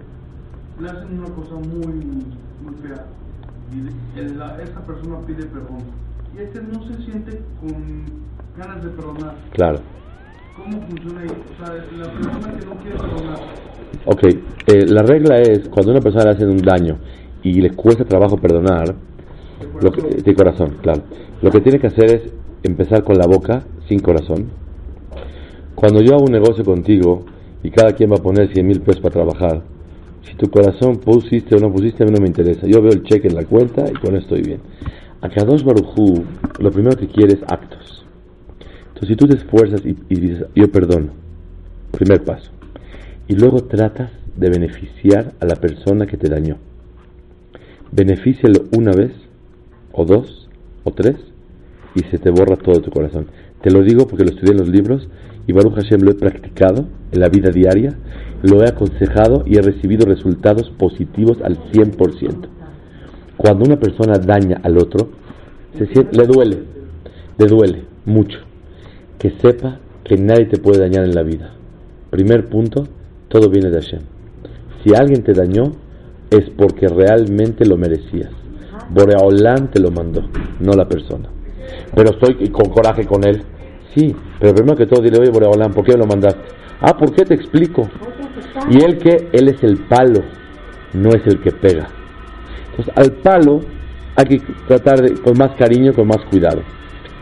le 0.80 0.88
hacen 0.90 1.18
una 1.18 1.28
cosa 1.34 1.54
muy, 1.54 1.86
muy 1.94 2.74
fea 2.82 3.04
y 3.72 4.34
la- 4.36 4.60
esa 4.62 4.80
persona 4.84 5.18
pide 5.26 5.44
perdón 5.46 5.78
y 6.36 6.40
este 6.42 6.60
no 6.62 6.82
se 6.86 7.02
siente 7.04 7.40
con 7.60 8.04
ganas 8.56 8.82
de 8.84 8.90
perdonar, 8.90 9.34
Claro. 9.52 9.78
¿cómo 10.56 10.80
funciona 10.86 11.20
ahí? 11.20 11.28
O 11.28 11.64
sea, 11.64 11.74
la 11.74 12.12
persona 12.12 12.58
que 12.58 12.66
no 12.66 12.74
quiere 12.82 12.96
perdonar, 12.98 13.38
Ok, 14.06 14.22
eh, 14.24 14.86
la 14.86 15.02
regla 15.02 15.40
es 15.40 15.68
cuando 15.68 15.90
a 15.90 15.94
una 15.94 16.00
persona 16.00 16.24
le 16.24 16.30
hacen 16.30 16.48
un 16.48 16.58
daño 16.62 16.96
y 17.42 17.60
le 17.60 17.70
cuesta 17.72 18.04
trabajo 18.04 18.36
perdonar, 18.36 18.94
lo 19.80 19.90
que, 19.92 20.00
de 20.22 20.34
corazón, 20.34 20.76
claro. 20.80 21.02
Lo 21.42 21.50
que 21.50 21.60
tiene 21.60 21.78
que 21.80 21.88
hacer 21.88 22.04
es 22.10 22.22
empezar 22.62 23.02
con 23.02 23.18
la 23.18 23.26
boca, 23.26 23.62
sin 23.88 23.98
corazón. 24.00 24.46
Cuando 25.74 26.00
yo 26.02 26.14
hago 26.14 26.24
un 26.24 26.32
negocio 26.32 26.64
contigo 26.64 27.24
y 27.62 27.70
cada 27.70 27.92
quien 27.94 28.10
va 28.12 28.16
a 28.16 28.22
poner 28.22 28.52
100 28.52 28.66
mil 28.66 28.80
pesos 28.80 29.00
para 29.02 29.12
trabajar, 29.14 29.62
si 30.22 30.34
tu 30.34 30.50
corazón 30.50 30.98
pusiste 30.98 31.56
o 31.56 31.58
no 31.58 31.72
pusiste, 31.72 32.02
a 32.02 32.06
mí 32.06 32.12
no 32.12 32.20
me 32.20 32.28
interesa. 32.28 32.66
Yo 32.66 32.82
veo 32.82 32.92
el 32.92 33.02
cheque 33.02 33.28
en 33.28 33.34
la 33.34 33.44
cuenta 33.44 33.88
y 33.88 33.94
con 33.94 34.14
eso 34.14 34.24
estoy 34.24 34.42
bien. 34.42 34.60
A 35.20 35.28
Kadosh 35.28 35.64
Barujú, 35.64 36.24
lo 36.58 36.70
primero 36.70 36.96
que 36.96 37.06
quiere 37.06 37.34
es 37.34 37.42
actos. 37.46 38.04
Entonces, 38.88 39.08
si 39.08 39.16
tú 39.16 39.26
te 39.26 39.36
esfuerzas 39.36 39.84
y, 39.84 39.96
y 40.08 40.20
dices, 40.20 40.46
yo 40.54 40.70
perdono, 40.70 41.12
primer 41.92 42.22
paso 42.22 42.50
y 43.30 43.36
luego 43.36 43.62
tratas 43.62 44.10
de 44.36 44.50
beneficiar 44.50 45.34
a 45.38 45.46
la 45.46 45.54
persona 45.54 46.04
que 46.04 46.16
te 46.16 46.28
dañó. 46.28 46.56
Benefícialo 47.92 48.64
una 48.76 48.90
vez, 48.90 49.12
o 49.92 50.04
dos, 50.04 50.48
o 50.82 50.90
tres, 50.90 51.14
y 51.94 52.00
se 52.10 52.18
te 52.18 52.30
borra 52.30 52.56
todo 52.56 52.80
tu 52.80 52.90
corazón. 52.90 53.28
Te 53.62 53.70
lo 53.70 53.82
digo 53.82 54.06
porque 54.06 54.24
lo 54.24 54.30
estudié 54.30 54.52
en 54.52 54.58
los 54.58 54.68
libros 54.68 55.08
y 55.46 55.52
Baruch 55.52 55.74
Hashem 55.74 56.00
lo 56.02 56.12
he 56.12 56.14
practicado 56.14 56.86
en 57.12 57.20
la 57.20 57.28
vida 57.28 57.50
diaria, 57.50 57.94
lo 58.42 58.62
he 58.62 58.68
aconsejado 58.68 59.42
y 59.46 59.56
he 59.56 59.62
recibido 59.62 60.06
resultados 60.06 60.70
positivos 60.70 61.38
al 61.42 61.58
100%. 61.70 62.48
Cuando 63.36 63.64
una 63.64 63.78
persona 63.78 64.18
daña 64.18 64.60
al 64.62 64.78
otro, 64.78 65.10
se 65.78 65.86
siente, 65.86 66.16
le 66.16 66.26
duele, 66.26 66.58
le 67.38 67.46
duele 67.46 67.82
mucho. 68.04 68.38
Que 69.18 69.32
sepa 69.42 69.78
que 70.04 70.16
nadie 70.16 70.46
te 70.46 70.58
puede 70.58 70.80
dañar 70.80 71.04
en 71.04 71.14
la 71.14 71.22
vida. 71.22 71.52
Primer 72.10 72.48
punto, 72.48 72.88
todo 73.28 73.50
viene 73.50 73.70
de 73.70 73.80
Hashem. 73.80 74.00
Si 74.82 74.94
alguien 74.94 75.22
te 75.22 75.32
dañó, 75.32 75.72
es 76.30 76.48
porque 76.50 76.88
realmente 76.88 77.66
lo 77.66 77.76
merecías. 77.76 78.30
Boreolán 78.90 79.70
te 79.70 79.80
lo 79.80 79.90
mandó, 79.90 80.28
no 80.60 80.72
la 80.72 80.88
persona. 80.88 81.28
Pero 81.94 82.10
estoy 82.10 82.48
con 82.50 82.70
coraje 82.70 83.06
con 83.06 83.26
él. 83.26 83.42
Sí, 83.94 84.14
pero 84.38 84.54
primero 84.54 84.76
que 84.76 84.86
todo 84.86 85.02
dile, 85.02 85.18
oye 85.18 85.30
Boreolán, 85.30 85.72
¿por 85.72 85.84
qué 85.84 85.92
me 85.92 85.98
lo 85.98 86.06
mandaste? 86.06 86.40
Ah, 86.80 86.96
¿por 86.96 87.12
qué 87.12 87.24
te 87.24 87.34
explico? 87.34 87.88
Y 88.70 88.82
él 88.82 88.98
que, 88.98 89.28
él 89.32 89.48
es 89.48 89.62
el 89.62 89.78
palo, 89.78 90.22
no 90.94 91.10
es 91.10 91.26
el 91.26 91.40
que 91.40 91.50
pega. 91.50 91.88
Entonces, 92.70 92.94
al 92.96 93.12
palo 93.12 93.60
hay 94.16 94.24
que 94.24 94.42
tratar 94.66 95.00
de, 95.02 95.20
con 95.20 95.36
más 95.36 95.56
cariño, 95.56 95.92
con 95.92 96.06
más 96.06 96.24
cuidado. 96.30 96.62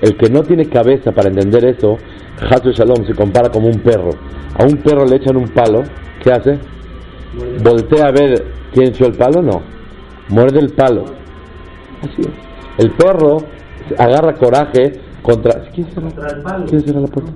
El 0.00 0.16
que 0.16 0.30
no 0.30 0.42
tiene 0.42 0.66
cabeza 0.66 1.10
para 1.12 1.28
entender 1.28 1.64
eso, 1.64 1.98
Hasu 2.40 2.70
Shalom 2.70 3.04
se 3.06 3.14
compara 3.14 3.50
como 3.50 3.66
un 3.66 3.80
perro. 3.80 4.10
A 4.54 4.64
un 4.64 4.76
perro 4.76 5.04
le 5.04 5.16
echan 5.16 5.36
un 5.36 5.48
palo, 5.48 5.82
¿qué 6.22 6.32
hace? 6.32 6.58
Voltea 7.62 8.06
a 8.06 8.12
ver 8.12 8.44
quién 8.72 8.88
echó 8.88 9.06
el 9.06 9.14
palo, 9.14 9.42
no. 9.42 9.62
Muerde 10.28 10.60
el 10.60 10.70
palo. 10.70 11.04
Así 12.02 12.22
es. 12.22 12.28
El 12.78 12.92
perro 12.92 13.38
agarra 13.96 14.34
coraje 14.34 15.00
contra. 15.22 15.70
¿Quién 15.72 15.86
cerró? 15.88 16.08
Contra 16.08 16.36
el 16.36 16.42
palo. 16.42 16.64
¿Quién 16.66 16.80
cerró 16.82 17.00
la 17.00 17.06
puerta? 17.06 17.32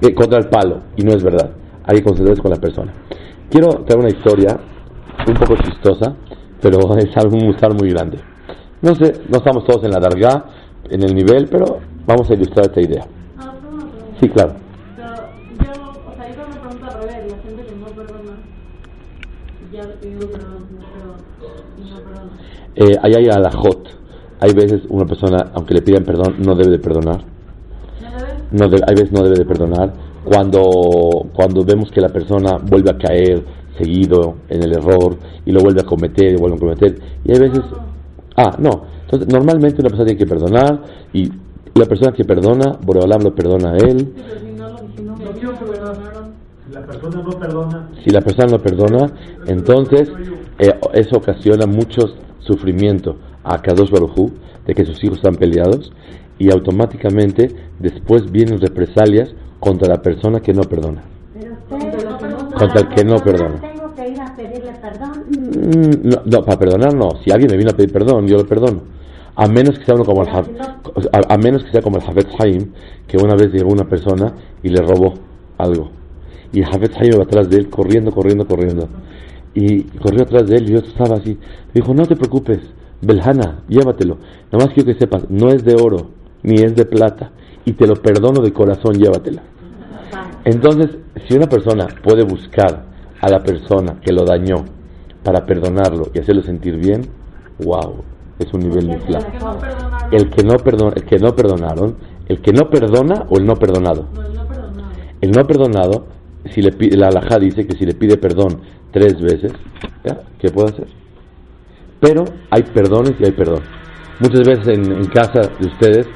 Eh, 0.00 0.14
contra 0.14 0.38
el 0.38 0.48
palo, 0.48 0.82
y 0.96 1.02
no 1.02 1.12
es 1.12 1.22
verdad. 1.22 1.50
Hay 1.84 1.98
que 1.98 2.04
concentrarse 2.04 2.42
con 2.42 2.50
la 2.50 2.58
persona. 2.58 2.92
Quiero 3.50 3.68
traer 3.84 3.98
una 3.98 4.10
historia 4.10 4.58
un 5.26 5.34
poco 5.34 5.56
chistosa, 5.56 6.14
pero 6.60 6.78
es 6.98 7.16
algo 7.16 7.36
un 7.36 7.46
musar 7.46 7.74
muy 7.74 7.90
grande. 7.90 8.18
No 8.80 8.94
sé, 8.94 9.12
no 9.28 9.38
estamos 9.38 9.64
todos 9.64 9.84
en 9.84 9.90
la 9.90 9.98
dargá, 9.98 10.44
en 10.88 11.02
el 11.02 11.14
nivel, 11.14 11.48
pero 11.50 11.80
vamos 12.06 12.30
a 12.30 12.34
ilustrar 12.34 12.66
esta 12.66 12.80
idea. 12.80 13.04
Ah. 13.38 13.52
Sí, 14.20 14.28
claro. 14.28 14.54
Pero 14.96 15.08
yo, 15.08 15.82
o 16.06 16.14
sea, 16.14 16.28
yo 16.28 16.34
tengo 16.34 16.46
una 16.46 16.60
pregunta 16.60 16.86
al 16.86 17.00
revés, 17.00 17.32
la 17.32 17.38
gente 17.38 17.64
que 17.64 17.74
no 17.74 17.86
perdona, 17.86 18.36
ya 19.72 19.82
le 19.82 19.94
pidió 19.94 20.30
perdón, 20.30 20.66
no 20.78 20.86
perdona, 20.92 21.18
y 21.76 21.90
no 21.90 21.96
perdona. 22.04 22.30
Eh, 22.76 22.96
ahí 23.02 23.14
hay 23.16 23.28
alajot. 23.28 23.97
Hay 24.40 24.52
veces 24.52 24.82
una 24.88 25.04
persona, 25.04 25.50
aunque 25.54 25.74
le 25.74 25.82
pidan 25.82 26.04
perdón, 26.04 26.36
no 26.38 26.54
debe 26.54 26.70
de 26.70 26.78
perdonar. 26.78 27.20
No 28.50 28.68
de- 28.68 28.82
hay 28.86 28.94
veces 28.94 29.12
no 29.12 29.22
debe 29.22 29.36
de 29.36 29.44
perdonar. 29.44 29.92
Cuando, 30.24 30.60
cuando 31.34 31.64
vemos 31.64 31.90
que 31.90 32.00
la 32.00 32.08
persona 32.08 32.56
vuelve 32.62 32.90
a 32.90 32.98
caer 32.98 33.44
seguido 33.78 34.36
en 34.48 34.62
el 34.62 34.72
error 34.76 35.16
y 35.44 35.52
lo 35.52 35.60
vuelve 35.60 35.80
a 35.80 35.84
cometer 35.84 36.32
y 36.32 36.36
vuelve 36.36 36.56
a 36.56 36.60
cometer. 36.60 36.98
Y 37.24 37.32
hay 37.32 37.38
veces... 37.40 37.62
Ah, 38.36 38.56
no. 38.58 38.82
Entonces, 39.04 39.28
normalmente 39.32 39.80
una 39.80 39.88
persona 39.88 40.04
tiene 40.06 40.18
que 40.18 40.26
perdonar 40.26 40.82
y 41.12 41.28
la 41.74 41.86
persona 41.86 42.12
que 42.12 42.24
perdona, 42.24 42.78
Boreolam 42.84 43.22
lo 43.22 43.34
perdona 43.34 43.72
a 43.72 43.76
él. 43.76 44.12
La 46.70 46.82
persona 46.86 47.22
no 47.22 47.30
perdona, 47.38 47.88
Si 48.04 48.10
la 48.10 48.20
persona 48.20 48.46
no 48.52 48.58
perdona, 48.58 49.06
entonces 49.46 50.10
eh, 50.58 50.74
eso 50.92 51.16
ocasiona 51.16 51.66
mucho 51.66 52.02
sufrimiento 52.40 53.16
a 53.44 53.60
Kadosh 53.60 53.90
Barujú 53.90 54.30
de 54.66 54.74
que 54.74 54.84
sus 54.84 55.02
hijos 55.04 55.18
están 55.18 55.36
peleados 55.36 55.92
y 56.38 56.50
automáticamente 56.52 57.48
después 57.78 58.30
vienen 58.30 58.60
represalias 58.60 59.34
contra 59.60 59.88
la 59.88 60.02
persona 60.02 60.40
que 60.40 60.52
no 60.52 60.62
perdona. 60.62 61.02
No 61.34 62.58
Contra 62.58 62.80
el 62.80 62.88
que 62.88 63.04
no 63.04 63.16
perdona. 63.18 63.60
Tengo 63.60 63.94
que 63.94 64.08
ir 64.08 64.20
a 64.20 64.36
pedirle 64.36 64.72
perdón. 64.80 65.24
Mm, 65.30 66.08
No, 66.08 66.22
no, 66.24 66.44
para 66.44 66.58
perdonar 66.58 66.94
no. 66.94 67.10
Si 67.24 67.30
alguien 67.30 67.50
me 67.50 67.56
vino 67.56 67.70
a 67.70 67.74
pedir 67.76 67.92
perdón, 67.92 68.26
yo 68.26 68.36
lo 68.36 68.46
perdono. 68.46 68.82
A 69.36 69.46
menos 69.46 69.78
que 69.78 69.84
sea 69.84 69.94
uno 69.94 70.04
como 70.04 70.22
el 70.22 70.28
a, 70.28 71.34
a 71.34 71.38
menos 71.38 71.64
que 71.64 71.70
sea 71.70 71.82
como 71.82 71.98
el 71.98 72.02
Hafez 72.02 72.26
Haim, 72.40 72.72
que 73.06 73.16
una 73.16 73.36
vez 73.36 73.52
llegó 73.52 73.70
una 73.70 73.84
persona 73.88 74.32
y 74.62 74.68
le 74.68 74.80
robó 74.82 75.14
algo. 75.58 75.90
Y 76.52 76.60
el 76.60 76.66
Hafez 76.66 76.90
Haim 76.96 77.12
iba 77.14 77.22
atrás 77.22 77.48
de 77.48 77.58
él, 77.58 77.70
corriendo, 77.70 78.10
corriendo, 78.10 78.46
corriendo. 78.46 78.88
Y 79.54 79.82
corrió 79.98 80.22
atrás 80.22 80.46
de 80.48 80.56
él 80.56 80.68
y 80.70 80.72
yo 80.72 80.78
estaba 80.78 81.16
así. 81.16 81.30
Me 81.72 81.80
dijo, 81.80 81.94
no 81.94 82.04
te 82.06 82.16
preocupes, 82.16 82.58
Belhana, 83.00 83.62
llévatelo. 83.68 84.18
Nada 84.50 84.64
más 84.64 84.74
quiero 84.74 84.92
que 84.92 84.98
sepas, 84.98 85.28
no 85.30 85.48
es 85.48 85.64
de 85.64 85.74
oro, 85.74 86.10
ni 86.42 86.56
es 86.56 86.74
de 86.74 86.84
plata. 86.84 87.30
Y 87.64 87.72
te 87.72 87.86
lo 87.86 87.94
perdono 87.96 88.40
de 88.40 88.52
corazón, 88.52 88.94
llévatela. 88.94 89.42
Entonces, 90.44 90.96
si 91.26 91.36
una 91.36 91.46
persona 91.46 91.86
puede 92.02 92.22
buscar 92.22 92.84
a 93.20 93.28
la 93.28 93.40
persona 93.40 94.00
que 94.00 94.12
lo 94.12 94.24
dañó 94.24 94.64
para 95.22 95.44
perdonarlo 95.44 96.08
y 96.14 96.20
hacerlo 96.20 96.42
sentir 96.42 96.76
bien, 96.76 97.02
wow, 97.58 98.02
es 98.38 98.52
un 98.54 98.60
nivel 98.60 98.86
muy 98.86 98.96
el 98.96 99.10
que 99.10 99.38
no 99.42 99.58
perdonaron, 99.58 100.14
El 100.14 100.30
que 100.30 100.42
no 100.42 100.56
perdon, 100.56 100.92
el 100.96 101.04
que 101.04 101.18
no 101.18 101.34
perdonaron, 101.34 101.96
el 102.28 102.40
que 102.40 102.52
no 102.52 102.70
perdona 102.70 103.26
o 103.28 103.38
el 103.38 103.46
no 103.46 103.56
perdonado. 103.56 104.06
el 104.16 104.34
no 104.34 104.46
perdonado. 104.46 104.90
El 105.20 105.30
no 105.32 105.46
perdonado, 105.46 106.06
si 106.54 106.62
le 106.62 106.72
pide, 106.72 106.96
la 106.96 107.08
alajá 107.08 107.38
dice 107.38 107.66
que 107.66 107.76
si 107.76 107.84
le 107.84 107.94
pide 107.94 108.16
perdón 108.16 108.60
tres 108.92 109.20
veces, 109.20 109.52
¿ya? 110.04 110.22
¿qué 110.38 110.50
puede 110.50 110.70
hacer? 110.70 110.97
Pero 112.00 112.24
hay 112.50 112.62
perdones 112.62 113.14
y 113.18 113.24
hay 113.24 113.32
perdón. 113.32 113.62
Muchas 114.20 114.46
veces 114.46 114.68
en, 114.68 115.04
casa 115.06 115.42
de 115.58 115.66
ustedes, 115.66 116.06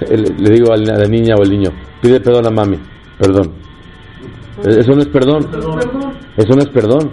eh, 0.00 0.16
le, 0.16 0.50
digo 0.50 0.72
a 0.72 0.76
la, 0.76 0.94
a 0.94 0.98
la 0.98 1.06
niña 1.06 1.34
o 1.36 1.42
al 1.42 1.50
niño, 1.50 1.70
pide 2.00 2.20
perdón 2.20 2.46
a 2.46 2.50
mami, 2.50 2.78
perdón. 3.18 3.52
Eh, 4.64 4.80
Eso 4.80 4.94
no 4.94 5.02
es 5.02 5.08
perdón. 5.08 5.48
Eso 6.36 6.54
no 6.54 6.62
es 6.62 6.68
perdón. 6.68 7.12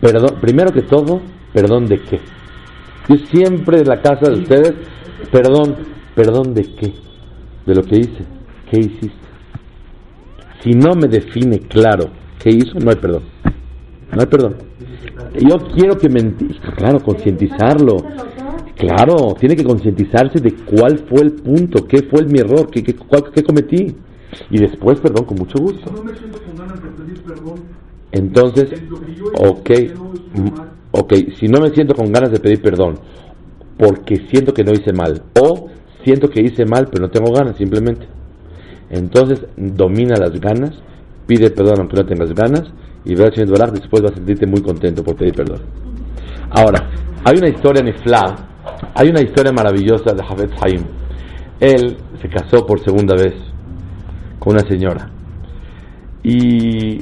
Perdón, 0.00 0.38
primero 0.40 0.72
que 0.72 0.82
todo, 0.82 1.20
perdón 1.52 1.86
de 1.86 1.98
qué. 1.98 2.20
Yo 3.08 3.16
siempre 3.26 3.80
en 3.80 3.88
la 3.88 4.00
casa 4.00 4.30
de 4.30 4.40
ustedes, 4.40 4.74
perdón, 5.30 5.76
perdón 6.14 6.54
de 6.54 6.62
qué. 6.74 6.94
De 7.66 7.74
lo 7.74 7.82
que 7.82 7.96
hice. 7.98 8.24
¿Qué 8.70 8.78
hiciste? 8.78 9.10
Si 10.62 10.72
no 10.72 10.94
me 10.94 11.08
define 11.08 11.58
claro 11.60 12.10
qué 12.38 12.50
hizo, 12.50 12.78
no 12.78 12.90
hay 12.90 12.96
perdón. 12.96 13.22
No 14.12 14.20
hay 14.20 14.26
perdón. 14.26 14.56
Yo 15.38 15.58
quiero 15.74 15.98
que 15.98 16.08
me 16.08 16.34
claro, 16.76 17.00
concientizarlo. 17.02 17.98
Claro, 18.76 19.34
tiene 19.38 19.56
que 19.56 19.64
concientizarse 19.64 20.40
de 20.40 20.54
cuál 20.54 21.00
fue 21.00 21.20
el 21.22 21.32
punto, 21.32 21.86
qué 21.86 22.02
fue 22.02 22.24
mi 22.24 22.38
error, 22.40 22.70
qué, 22.70 22.82
qué, 22.82 22.94
cuál- 22.94 23.30
qué 23.30 23.42
cometí. 23.42 23.94
Y 24.50 24.58
después, 24.58 24.98
perdón, 25.00 25.24
con 25.26 25.36
mucho 25.38 25.58
gusto. 25.58 25.90
no 25.92 26.02
me 26.02 26.14
siento 26.14 26.38
con 26.42 26.56
ganas 26.56 26.82
de 26.82 26.88
pedir 26.90 27.22
perdón. 27.22 27.60
Entonces, 28.12 28.82
ok, 29.38 29.70
ok, 30.92 31.14
si 31.38 31.48
no 31.48 31.60
me 31.60 31.70
siento 31.70 31.94
con 31.94 32.10
ganas 32.12 32.30
de 32.32 32.40
pedir 32.40 32.60
perdón 32.62 32.98
porque 33.80 34.26
siento 34.30 34.52
que 34.52 34.62
no 34.62 34.72
hice 34.72 34.92
mal 34.92 35.22
o 35.40 35.68
siento 36.04 36.28
que 36.28 36.42
hice 36.42 36.66
mal, 36.66 36.88
pero 36.90 37.02
no 37.06 37.10
tengo 37.10 37.32
ganas, 37.32 37.56
simplemente. 37.56 38.06
Entonces, 38.90 39.40
domina 39.56 40.16
las 40.16 40.38
ganas, 40.38 40.74
pide 41.30 41.48
perdón 41.52 41.78
aunque 41.78 41.94
no 41.94 42.04
tengas 42.04 42.34
ganas, 42.34 42.64
y 43.04 43.14
ve 43.14 43.26
al 43.26 43.46
Baraj, 43.46 43.70
después 43.70 44.02
vas 44.02 44.10
a 44.10 44.16
sentirte 44.16 44.46
muy 44.46 44.60
contento 44.62 45.04
por 45.04 45.14
pedir 45.14 45.32
perdón. 45.32 45.60
Ahora, 46.50 46.90
hay 47.24 47.38
una 47.38 47.48
historia 47.48 47.82
en 47.82 47.88
Ifla, 47.88 48.36
hay 48.96 49.10
una 49.10 49.20
historia 49.20 49.52
maravillosa 49.52 50.12
de 50.12 50.22
Hafez 50.22 50.50
Haim. 50.60 50.82
Él 51.60 51.98
se 52.20 52.28
casó 52.28 52.66
por 52.66 52.82
segunda 52.82 53.14
vez 53.14 53.34
con 54.40 54.54
una 54.54 54.66
señora. 54.66 55.08
Y 56.24 56.98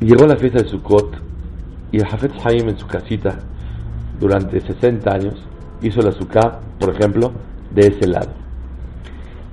llegó 0.00 0.26
la 0.26 0.38
fiesta 0.38 0.62
de 0.62 0.68
Sukkot 0.70 1.18
y 1.92 1.98
el 1.98 2.06
Hafez 2.06 2.32
Haim 2.46 2.70
en 2.70 2.78
su 2.78 2.86
casita 2.86 3.38
durante 4.18 4.62
60 4.62 5.12
años 5.12 5.34
hizo 5.82 6.00
la 6.00 6.12
Sukkah, 6.12 6.60
por 6.80 6.94
ejemplo, 6.94 7.32
de 7.74 7.88
ese 7.88 8.08
lado. 8.08 8.30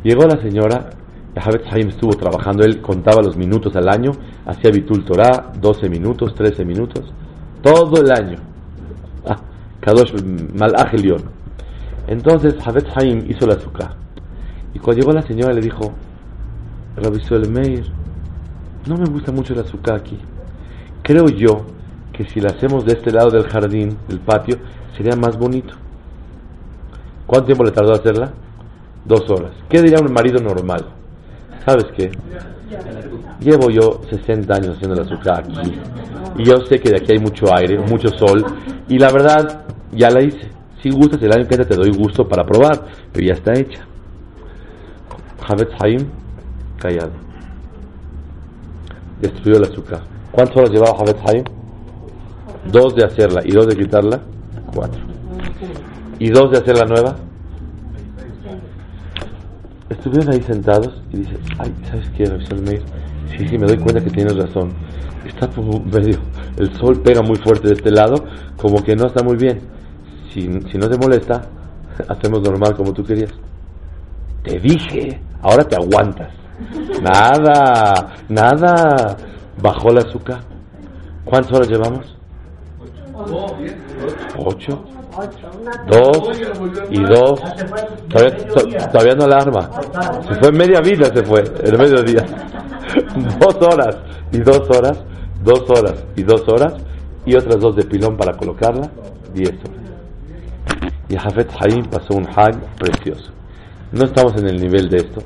Llegó 0.03 0.25
la 0.25 0.41
señora, 0.41 0.91
el 1.35 1.41
Hafez 1.41 1.61
Haim 1.71 1.89
estuvo 1.89 2.13
trabajando, 2.13 2.63
él 2.63 2.81
contaba 2.81 3.21
los 3.21 3.35
minutos 3.35 3.75
al 3.75 3.89
año, 3.89 4.11
hacía 4.45 4.71
Bitul 4.71 5.03
Torah, 5.03 5.51
12 5.59 5.89
minutos, 5.89 6.33
13 6.33 6.63
minutos, 6.63 7.03
todo 7.61 8.01
el 8.01 8.11
año. 8.11 8.37
Ah, 9.27 9.37
Kadosh 9.81 10.13
Malach. 10.53 10.93
Entonces 12.07 12.55
Hafez 12.65 12.85
Haim 12.95 13.25
hizo 13.29 13.45
la 13.45 13.59
Sukkah. 13.59 13.95
Y 14.73 14.79
cuando 14.79 15.01
llegó 15.01 15.13
la 15.13 15.21
señora 15.21 15.53
le 15.53 15.61
dijo, 15.61 15.93
Rabbi 16.95 17.49
Meir, 17.49 17.85
no 18.87 18.95
me 18.95 19.05
gusta 19.05 19.31
mucho 19.31 19.53
la 19.53 19.61
azúcar 19.61 19.95
aquí. 19.95 20.17
Creo 21.01 21.27
yo 21.27 21.65
que 22.13 22.25
si 22.29 22.39
la 22.39 22.51
hacemos 22.51 22.85
de 22.85 22.93
este 22.93 23.11
lado 23.11 23.29
del 23.29 23.47
jardín, 23.49 23.97
del 24.07 24.19
patio, 24.19 24.57
sería 24.95 25.15
más 25.15 25.37
bonito. 25.37 25.73
¿Cuánto 27.27 27.47
tiempo 27.47 27.63
le 27.63 27.71
tardó 27.71 27.93
hacerla? 27.93 28.31
Dos 29.03 29.29
horas. 29.29 29.51
¿Qué 29.67 29.81
diría 29.81 29.99
un 29.99 30.13
marido 30.13 30.39
normal? 30.39 30.85
¿Sabes 31.65 31.85
qué? 31.97 32.11
Llevo 33.39 33.69
yo 33.69 34.01
60 34.09 34.53
años 34.53 34.75
haciendo 34.75 34.95
la 34.95 35.01
azúcar 35.03 35.39
aquí. 35.39 35.73
Y 36.37 36.45
yo 36.45 36.57
sé 36.69 36.79
que 36.79 36.89
de 36.89 36.97
aquí 36.97 37.13
hay 37.13 37.19
mucho 37.19 37.53
aire, 37.53 37.79
mucho 37.79 38.09
sol. 38.09 38.45
Y 38.87 38.97
la 38.97 39.11
verdad, 39.11 39.65
ya 39.91 40.09
la 40.09 40.21
hice. 40.21 40.49
Si 40.81 40.89
gustas, 40.91 41.21
el 41.23 41.33
año 41.33 41.47
que 41.47 41.57
te 41.57 41.75
doy 41.75 41.91
gusto 41.91 42.27
para 42.27 42.43
probar. 42.43 42.85
Pero 43.11 43.25
ya 43.25 43.33
está 43.33 43.53
hecha. 43.53 43.85
Javet 45.47 45.69
Haim, 45.81 46.07
callado 46.77 47.25
destruyó 49.21 49.57
el 49.57 49.63
azúcar. 49.63 50.01
¿Cuántas 50.31 50.57
horas 50.57 50.71
llevaba 50.71 50.97
Javet 50.97 51.17
Haim? 51.27 51.43
Dos 52.71 52.95
de 52.95 53.05
hacerla 53.05 53.41
y 53.45 53.51
dos 53.51 53.67
de 53.67 53.75
quitarla, 53.75 54.21
cuatro. 54.73 54.99
¿Y 56.19 56.29
dos 56.29 56.51
de 56.51 56.57
hacer 56.57 56.77
la 56.77 56.85
nueva? 56.85 57.15
Estuvieron 59.89 60.33
ahí 60.33 60.41
sentados 60.41 61.01
y 61.13 61.17
dice, 61.17 61.37
ay, 61.59 61.73
¿sabes 61.83 62.09
qué, 62.17 62.55
Meir? 62.55 62.81
Sí, 63.29 63.47
sí, 63.47 63.57
me 63.57 63.67
doy 63.67 63.77
cuenta 63.77 64.03
que 64.03 64.09
tienes 64.09 64.35
razón. 64.35 64.71
Está 65.25 65.49
medio, 65.91 66.19
el 66.57 66.73
sol 66.75 67.01
pega 67.01 67.21
muy 67.21 67.37
fuerte 67.37 67.67
de 67.67 67.73
este 67.75 67.91
lado, 67.91 68.15
como 68.57 68.83
que 68.83 68.95
no 68.95 69.07
está 69.07 69.23
muy 69.23 69.35
bien. 69.35 69.59
Si, 70.31 70.41
si 70.71 70.77
no 70.77 70.89
te 70.89 70.97
molesta, 70.97 71.41
hacemos 72.07 72.41
normal 72.41 72.75
como 72.75 72.93
tú 72.93 73.03
querías. 73.03 73.31
Te 74.43 74.59
dije, 74.59 75.19
ahora 75.41 75.63
te 75.63 75.75
aguantas. 75.75 76.31
Nada, 77.01 78.13
nada. 78.29 79.17
Bajó 79.61 79.89
el 79.91 79.97
azúcar. 79.97 80.39
¿Cuántas 81.25 81.51
horas 81.51 81.69
llevamos? 81.69 82.15
Ocho. 84.37 84.83
Dos 85.87 86.41
y 86.89 87.01
dos. 87.03 87.41
Todavía, 88.91 89.15
no 89.15 89.27
la 89.27 89.37
arma. 89.37 89.69
Se 90.27 90.35
fue 90.35 90.51
media 90.51 90.81
vida, 90.81 91.05
se 91.05 91.23
fue, 91.23 91.43
en 91.63 91.77
medio 91.77 92.03
día. 92.03 92.25
Dos 93.39 93.55
horas 93.61 93.97
y 94.31 94.39
dos 94.39 94.69
horas, 94.69 95.03
dos 95.43 95.69
horas 95.69 96.05
y 96.15 96.23
dos 96.23 96.43
horas 96.47 96.73
y 97.25 97.35
otras 97.35 97.59
dos 97.59 97.75
de 97.75 97.83
pilón 97.83 98.15
para 98.15 98.37
colocarla, 98.37 98.89
diez 99.33 99.51
horas. 99.51 99.85
Y 101.09 101.17
Jafet 101.17 101.51
Haim 101.59 101.85
pasó 101.85 102.15
un 102.15 102.27
hag 102.27 102.55
precioso. 102.77 103.31
No 103.91 104.05
estamos 104.05 104.35
en 104.37 104.47
el 104.47 104.61
nivel 104.61 104.89
de 104.89 104.97
esto, 104.97 105.21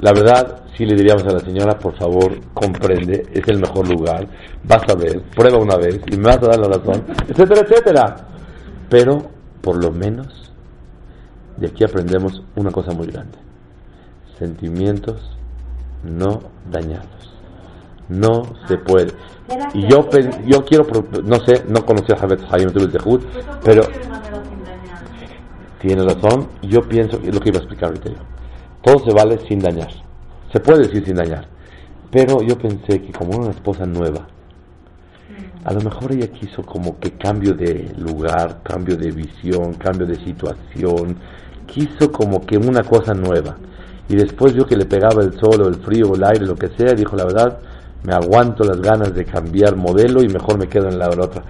la 0.00 0.12
verdad, 0.12 0.62
si 0.76 0.86
le 0.86 0.94
diríamos 0.94 1.24
a 1.24 1.32
la 1.32 1.40
señora, 1.40 1.78
por 1.78 1.96
favor, 1.96 2.38
comprende, 2.54 3.26
es 3.32 3.48
el 3.48 3.58
mejor 3.58 3.88
lugar, 3.88 4.28
vas 4.62 4.82
a 4.88 4.94
ver, 4.94 5.22
prueba 5.34 5.58
una 5.58 5.76
vez 5.76 6.00
y 6.06 6.16
me 6.16 6.24
vas 6.24 6.36
a 6.38 6.46
dar 6.46 6.58
la 6.58 6.68
razón, 6.68 7.04
etcétera, 7.28 7.60
etcétera. 7.62 8.16
Pero, 8.88 9.28
por 9.60 9.82
lo 9.82 9.90
menos, 9.90 10.52
de 11.56 11.66
aquí 11.66 11.84
aprendemos 11.84 12.42
una 12.54 12.70
cosa 12.70 12.92
muy 12.92 13.08
grande. 13.08 13.38
Sentimientos 14.38 15.36
no 16.04 16.42
dañados. 16.70 17.08
No 18.08 18.42
se 18.68 18.78
puede. 18.78 19.12
Y 19.74 19.88
yo, 19.88 20.08
yo 20.46 20.64
quiero, 20.64 20.86
no 21.24 21.40
sé, 21.40 21.64
no 21.68 21.84
conocí 21.84 22.12
a 22.12 22.16
Javet 22.16 22.40
Hayim 22.50 22.70
pero 23.64 23.82
tiene 25.80 26.02
razón. 26.04 26.48
Yo 26.62 26.80
pienso, 26.82 27.18
es 27.18 27.34
lo 27.34 27.40
que 27.40 27.48
iba 27.48 27.58
a 27.58 27.62
explicar 27.62 27.88
ahorita 27.88 28.10
yo 28.10 28.37
todo 28.88 29.04
se 29.04 29.12
vale 29.12 29.38
sin 29.46 29.58
dañar. 29.58 29.90
Se 30.50 30.60
puede 30.60 30.86
decir 30.86 31.04
sin 31.04 31.16
dañar. 31.16 31.46
Pero 32.10 32.40
yo 32.40 32.56
pensé 32.56 33.02
que 33.02 33.12
como 33.12 33.36
una 33.36 33.50
esposa 33.50 33.84
nueva, 33.84 34.26
a 35.62 35.72
lo 35.74 35.80
mejor 35.82 36.12
ella 36.12 36.28
quiso 36.28 36.62
como 36.62 36.98
que 36.98 37.10
cambio 37.12 37.52
de 37.52 37.92
lugar, 37.98 38.62
cambio 38.62 38.96
de 38.96 39.10
visión, 39.10 39.74
cambio 39.74 40.06
de 40.06 40.14
situación, 40.24 41.18
quiso 41.66 42.10
como 42.10 42.46
que 42.46 42.56
una 42.56 42.82
cosa 42.82 43.12
nueva. 43.12 43.58
Y 44.08 44.16
después 44.16 44.54
yo 44.54 44.64
que 44.64 44.76
le 44.76 44.86
pegaba 44.86 45.22
el 45.22 45.38
sol 45.38 45.60
o 45.60 45.68
el 45.68 45.74
frío 45.82 46.08
o 46.08 46.16
el 46.16 46.24
aire, 46.24 46.46
lo 46.46 46.56
que 46.56 46.68
sea, 46.68 46.94
dijo 46.94 47.14
la 47.14 47.26
verdad, 47.26 47.58
me 48.04 48.14
aguanto 48.14 48.64
las 48.64 48.80
ganas 48.80 49.12
de 49.12 49.26
cambiar 49.26 49.76
modelo 49.76 50.22
y 50.22 50.28
mejor 50.28 50.56
me 50.56 50.66
quedo 50.66 50.88
en 50.88 50.98
la 50.98 51.10
otra. 51.10 51.42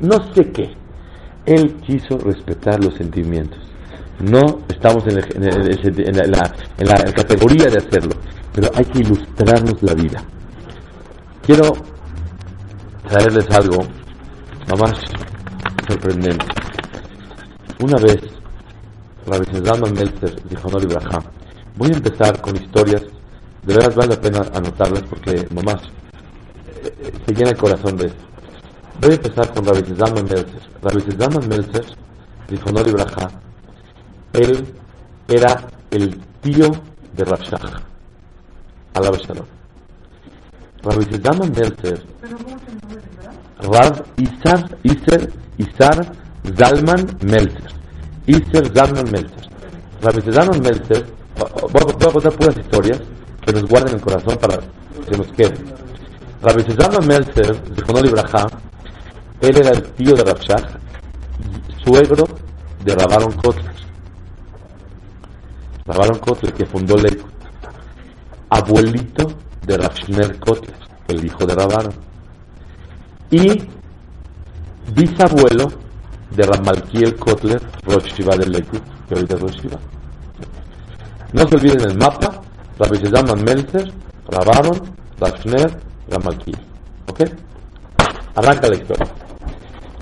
No 0.00 0.32
sé 0.32 0.50
qué. 0.50 0.70
Él 1.44 1.74
quiso 1.86 2.16
respetar 2.16 2.82
los 2.82 2.94
sentimientos. 2.94 3.73
No 4.20 4.60
estamos 4.68 5.04
en, 5.08 5.16
la, 5.16 7.12
categoría 7.12 7.66
de 7.66 7.78
hacerlo, 7.78 8.12
pero 8.52 8.70
hay 8.74 8.84
que 8.84 9.00
ilustrarnos 9.00 9.82
la 9.82 9.94
vida. 9.94 10.22
Quiero 11.42 11.72
traerles 13.08 13.50
algo 13.50 13.78
más 14.78 14.92
sorprendente. 15.88 16.46
Una 17.80 17.98
vez, 17.98 18.20
Rabbi 19.26 19.92
Meltzer 19.92 20.42
dijo, 20.48 20.70
no 20.70 20.78
Ibrahim, 20.78 21.22
voy 21.76 21.90
a 21.92 21.96
empezar 21.96 22.40
con 22.40 22.56
historias, 22.56 23.02
de 23.62 23.74
verdad 23.74 23.94
vale 23.96 24.14
la 24.14 24.20
pena 24.20 24.38
anotarlas 24.54 25.02
porque 25.08 25.46
nomás 25.50 25.82
eh, 26.84 27.12
se 27.26 27.34
llena 27.34 27.50
el 27.50 27.56
corazón 27.56 27.96
de 27.96 28.06
esto. 28.06 28.24
Voy 29.00 29.10
a 29.10 29.14
empezar 29.14 29.52
con 29.52 29.64
Rabbi 29.64 29.82
Meltzer. 29.90 30.46
Rabbi 30.82 31.48
Meltzer 31.48 31.84
dijo, 32.48 32.70
no 32.70 32.80
Ibrahim, 32.80 33.43
él 34.34 34.66
era 35.28 35.68
el 35.90 36.20
tío 36.40 36.70
de 37.16 37.24
Rav 37.24 37.40
Shach. 37.40 37.82
Alaba 38.94 39.16
Shalom. 39.18 39.46
Rabbi 40.82 41.22
Zalman 41.22 41.52
Meltzer, 41.56 42.04
Rav 43.60 44.02
Isar, 44.18 44.78
Isar, 44.82 45.28
Isar 45.56 46.12
Zalman 46.58 47.06
Meltzer. 47.22 47.72
Isar 48.26 48.64
Zalman 48.74 49.10
Meltzer. 49.10 49.48
Rabbi 50.02 50.32
Zalman 50.32 50.60
Meltzer, 50.60 51.06
voy 51.36 51.82
a 51.82 52.12
contar 52.12 52.32
puras 52.32 52.56
historias 52.58 53.00
que 53.46 53.52
nos 53.52 53.64
guarden 53.64 53.94
el 53.94 54.00
corazón 54.00 54.36
para 54.36 54.58
que 55.08 55.16
nos 55.16 55.28
queden. 55.28 55.64
Rabbi 56.42 56.62
Zalman 56.62 57.06
Meltzer, 57.06 57.62
de 57.62 58.08
Ibrahim, 58.08 58.48
él 59.40 59.56
era 59.56 59.70
el 59.70 59.82
tío 59.92 60.14
de 60.14 60.24
Rav 60.24 60.40
Shach, 60.40 60.76
suegro 61.84 62.24
de 62.84 62.94
Rabaron 62.94 63.32
Kotler. 63.32 63.73
Rabaron 65.86 66.18
Kotler, 66.18 66.54
que 66.54 66.64
fundó 66.64 66.96
Leikut, 66.96 67.30
abuelito 68.48 69.28
de 69.66 69.76
Rafshner 69.76 70.38
Kotler, 70.40 70.76
el 71.08 71.24
hijo 71.26 71.44
de 71.44 71.54
Rabaron, 71.54 71.92
y 73.30 73.68
bisabuelo 74.94 75.68
de 76.30 76.42
Ramalkiel 76.42 77.16
Kotler, 77.16 77.60
Rosh 77.82 78.14
Shiva 78.14 78.34
de 78.36 78.46
Leikut, 78.46 78.82
que 79.08 79.14
ahorita 79.14 79.34
es 79.34 79.40
Rosh 79.42 79.60
Shiva. 79.60 79.78
No 81.34 81.46
se 81.48 81.56
olviden 81.56 81.90
el 81.90 81.98
mapa, 81.98 82.40
Rabbi 82.78 82.96
Zedaman 82.96 83.44
Melzer, 83.44 83.92
Rabaron, 84.28 84.80
Rafshner, 85.20 85.78
Ramalkiel. 86.08 86.58
¿Ok? 87.10 87.20
Arranca 88.36 88.68
la 88.68 88.74
historia. 88.76 89.06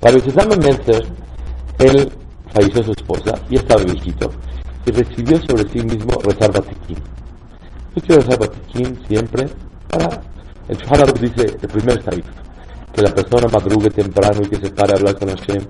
Rabbi 0.01 0.21
Zedaman 0.21 0.59
Melzer, 0.61 1.07
él 1.79 2.13
falleció 2.55 2.85
su 2.85 2.93
esposa 2.93 3.35
y 3.51 3.57
estaba 3.57 3.83
viejito 3.83 4.31
y 4.87 4.91
recibió 4.91 5.41
sobre 5.49 5.69
sí 5.71 5.81
mismo 5.81 6.19
rezar 6.23 6.53
Batiquín. 6.53 6.99
Yo 7.95 8.03
quiero 8.03 8.23
rezar 8.23 8.39
Batiquín 8.39 8.99
siempre 9.09 9.49
para... 9.89 10.21
El 10.69 10.77
Shahar 10.77 11.13
dice, 11.15 11.57
el 11.61 11.69
primer 11.69 12.03
tarif, 12.03 12.25
que 12.95 13.03
la 13.03 13.13
persona 13.13 13.49
madrugue 13.53 13.91
temprano 13.91 14.41
y 14.45 14.49
que 14.49 14.57
se 14.57 14.71
pare 14.71 14.93
a 14.93 14.97
hablar 14.97 15.19
con 15.19 15.29
Hashem, 15.29 15.67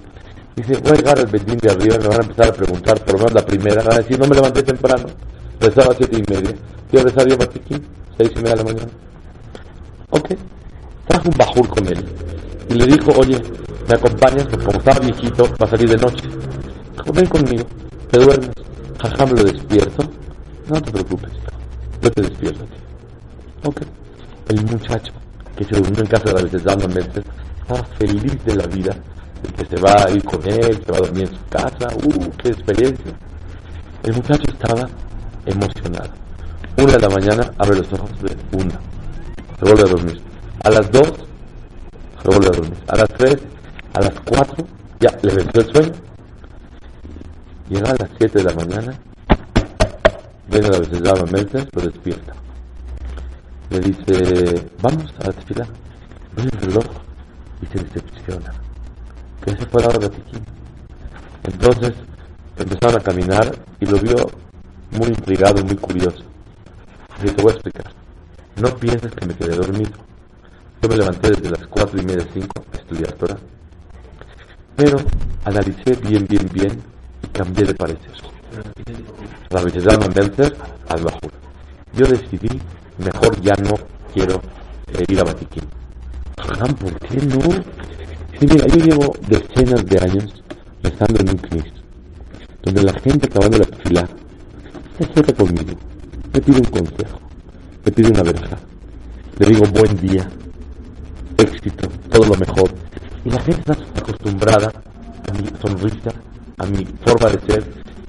Dice, 0.55 0.77
voy 0.83 0.93
a 0.93 0.95
llegar 0.97 1.19
al 1.19 1.27
Bedín 1.27 1.57
de 1.57 1.71
arriba, 1.71 1.97
me 1.97 2.09
van 2.09 2.21
a 2.21 2.25
empezar 2.25 2.49
a 2.49 2.53
preguntar, 2.53 3.03
por 3.05 3.15
lo 3.15 3.19
menos 3.21 3.33
la 3.33 3.47
primera, 3.47 3.83
van 3.83 3.95
a 3.95 3.99
decir, 3.99 4.19
no 4.19 4.27
me 4.27 4.35
levanté 4.35 4.63
temprano, 4.63 5.07
rezaba 5.59 5.93
a 5.93 5.97
siete 5.97 6.19
y 6.19 6.31
media, 6.31 6.51
a 6.51 7.03
rezar 7.03 7.27
yo 7.27 7.39
Batiquín, 7.39 7.83
seis 8.19 8.31
y 8.33 8.37
media 8.37 8.51
de 8.51 8.57
la 8.57 8.65
mañana. 8.65 8.93
Ok, 10.11 10.29
trajo 11.07 11.29
un 11.31 11.39
bajur 11.39 11.69
con 11.69 11.87
él 11.87 12.05
y 12.69 12.75
le 12.75 12.85
dijo, 12.85 13.13
oye, 13.19 13.41
me 13.89 13.95
acompañas, 13.95 14.45
porque 14.45 14.65
como 14.67 14.79
estaba 14.79 14.99
viejito, 14.99 15.45
va 15.45 15.67
a 15.67 15.71
salir 15.71 15.89
de 15.89 15.97
noche. 15.97 16.29
Ven 17.15 17.27
conmigo, 17.27 17.65
te 18.11 18.19
duermes. 18.19 18.51
Jajam 19.03 19.31
lo 19.31 19.43
despierto. 19.43 20.05
No 20.69 20.81
te 20.81 20.93
preocupes, 20.93 21.33
yo 22.01 22.11
te 22.13 22.23
despierto. 22.23 22.65
Ok. 23.65 23.83
El 24.49 24.65
muchacho 24.65 25.13
que 25.57 25.65
se 25.65 25.75
durmió 25.75 26.01
en 26.03 26.07
casa 26.07 26.25
de 26.27 26.33
la 26.35 26.43
Betesdama 26.43 26.87
Mercer 26.87 27.25
estaba 27.61 27.85
feliz 27.99 28.45
de 28.45 28.55
la 28.55 28.67
vida, 28.67 28.95
de 29.43 29.53
que 29.57 29.77
se 29.77 29.83
va 29.83 30.05
a 30.05 30.11
ir 30.11 30.23
con 30.23 30.41
él, 30.49 30.81
que 30.81 30.93
va 30.93 30.99
a 30.99 31.01
dormir 31.01 31.29
en 31.29 31.35
su 31.35 31.45
casa. 31.49 31.89
¡Uh, 32.05 32.31
qué 32.39 32.49
experiencia! 32.51 33.13
El 34.05 34.15
muchacho 34.15 34.45
estaba 34.49 34.89
emocionado. 35.47 36.11
Una 36.79 36.93
de 36.93 37.01
la 37.01 37.09
mañana 37.09 37.51
abre 37.59 37.79
los 37.79 37.93
ojos 37.93 38.11
de 38.23 38.37
una. 38.53 38.81
Se 39.59 39.65
vuelve 39.65 39.83
a 39.83 39.93
dormir. 39.93 40.23
A 40.63 40.71
las 40.71 40.91
dos 40.93 41.13
se 42.23 42.29
vuelve 42.29 42.47
a 42.47 42.51
dormir. 42.51 42.79
A 42.87 42.97
las 42.97 43.09
tres, 43.09 43.37
a 43.95 44.01
las 44.01 44.21
cuatro, 44.25 44.65
ya 45.01 45.11
le 45.23 45.35
venció 45.35 45.61
el 45.61 45.73
sueño. 45.73 46.12
Llega 47.73 47.91
a 47.91 47.97
las 47.97 48.11
siete 48.19 48.39
de 48.39 48.45
la 48.45 48.55
mañana, 48.55 48.95
viene 50.47 50.69
la 50.69 50.79
Betesdama 50.79 51.25
Mercer, 51.33 51.69
lo 51.73 51.83
despierta 51.83 52.35
le 53.73 53.81
dice, 53.81 54.67
vamos 54.83 55.13
a 55.19 55.29
la 55.29 55.33
tefila. 55.33 55.67
Ve 56.37 56.43
el 56.43 56.51
reloj 56.51 56.85
y 57.63 57.67
se 57.67 57.85
decepciona. 57.85 58.53
Que 59.43 59.51
ese 59.53 59.67
fue 59.67 59.81
la 59.81 59.89
hora. 59.89 60.09
Entonces 61.45 61.93
empezaron 62.59 63.01
a 63.01 63.03
caminar 63.03 63.57
y 63.81 63.87
lo 63.87 63.99
vio 63.99 64.31
muy 64.91 65.09
intrigado 65.09 65.61
y 65.61 65.65
muy 65.65 65.77
curioso. 65.77 66.23
Y 67.23 67.31
te 67.31 67.43
voy 67.43 67.53
a 67.53 67.55
explicar. 67.55 67.93
No 68.57 68.77
pienses 68.77 69.11
que 69.13 69.27
me 69.27 69.35
quedé 69.35 69.57
dormido. 69.57 69.93
Yo 70.83 70.89
me 70.89 70.97
levanté 70.97 71.31
desde 71.31 71.51
las 71.51 71.67
cuatro 71.69 71.99
y 71.99 72.05
media, 72.05 72.27
cinco 72.33 72.63
a 72.73 72.77
estudiar 72.77 73.13
Torah. 73.13 73.39
Pero 74.77 74.99
analicé 75.45 75.95
bien, 76.03 76.27
bien, 76.29 76.49
bien 76.53 76.92
cambié 77.33 77.65
de 77.65 77.75
parecer. 77.75 78.13
Bechedama 79.51 80.07
Meltzer 80.15 80.57
al 80.89 81.03
Bajur. 81.03 81.33
Yo 81.95 82.07
decidí 82.07 82.61
mejor 82.99 83.41
ya 83.41 83.55
no 83.63 83.75
quiero 84.13 84.41
eh, 84.93 85.05
ir 85.09 85.21
a 85.21 85.25
Vatiquín. 85.25 85.65
¿por 86.79 86.99
qué 87.01 87.17
no? 87.27 87.41
Sí, 88.39 88.47
mira, 88.47 88.67
yo 88.67 88.85
llevo 88.85 89.13
decenas 89.29 89.85
de 89.87 89.99
años 89.99 90.43
rezando 90.83 91.21
en 91.21 91.31
un 91.31 91.37
knis, 91.37 91.73
donde 92.63 92.83
la 92.83 92.93
gente 93.01 93.27
acabando 93.27 93.59
la 93.59 93.77
fila 93.79 94.09
se 94.99 95.05
acerca 95.05 95.33
conmigo, 95.35 95.79
me 96.33 96.41
pide 96.41 96.59
un 96.59 96.65
consejo, 96.65 97.21
me 97.85 97.93
pide 97.93 98.09
una 98.09 98.23
verja, 98.23 98.59
le 99.39 99.47
digo 99.47 99.65
buen 99.67 99.97
día, 100.01 100.29
éxito, 101.39 101.89
todo 102.11 102.27
lo 102.27 102.35
mejor, 102.35 102.71
y 103.25 103.31
la 103.31 103.41
gente 103.41 103.73
está 103.73 104.01
acostumbrada 104.01 104.73
a 105.29 105.33
mi 105.35 105.49
sonrisa, 105.61 106.11
a 106.59 106.67
mi 106.67 106.85
forma 107.05 107.31
de 107.31 107.53
ser, 107.53 107.65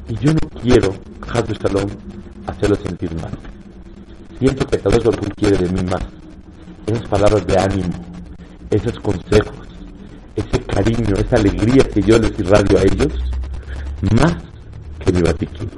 y 0.09 0.15
yo 0.17 0.33
no 0.33 0.61
quiero, 0.61 0.93
Hazbe 1.31 1.53
Shalom, 1.53 1.89
hacerlo 2.47 2.75
sentir 2.75 3.13
mal. 3.15 3.31
Siento 4.39 4.65
vez 4.67 5.05
lo 5.05 5.11
que 5.11 5.29
quiere 5.31 5.57
de 5.57 5.69
mí 5.69 5.81
más. 5.83 6.03
Esas 6.85 7.07
palabras 7.07 7.45
de 7.47 7.57
ánimo, 7.57 7.93
esos 8.69 8.99
consejos, 8.99 9.55
ese 10.35 10.61
cariño, 10.63 11.15
esa 11.15 11.37
alegría 11.37 11.83
que 11.83 12.01
yo 12.01 12.17
les 12.17 12.37
irradio 12.37 12.77
a 12.77 12.81
ellos, 12.81 13.13
más 14.15 14.35
que 14.99 15.11
mi 15.13 15.21
batiquín. 15.21 15.69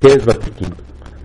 ¿Qué 0.00 0.08
es 0.08 0.24
batiquín? 0.24 0.74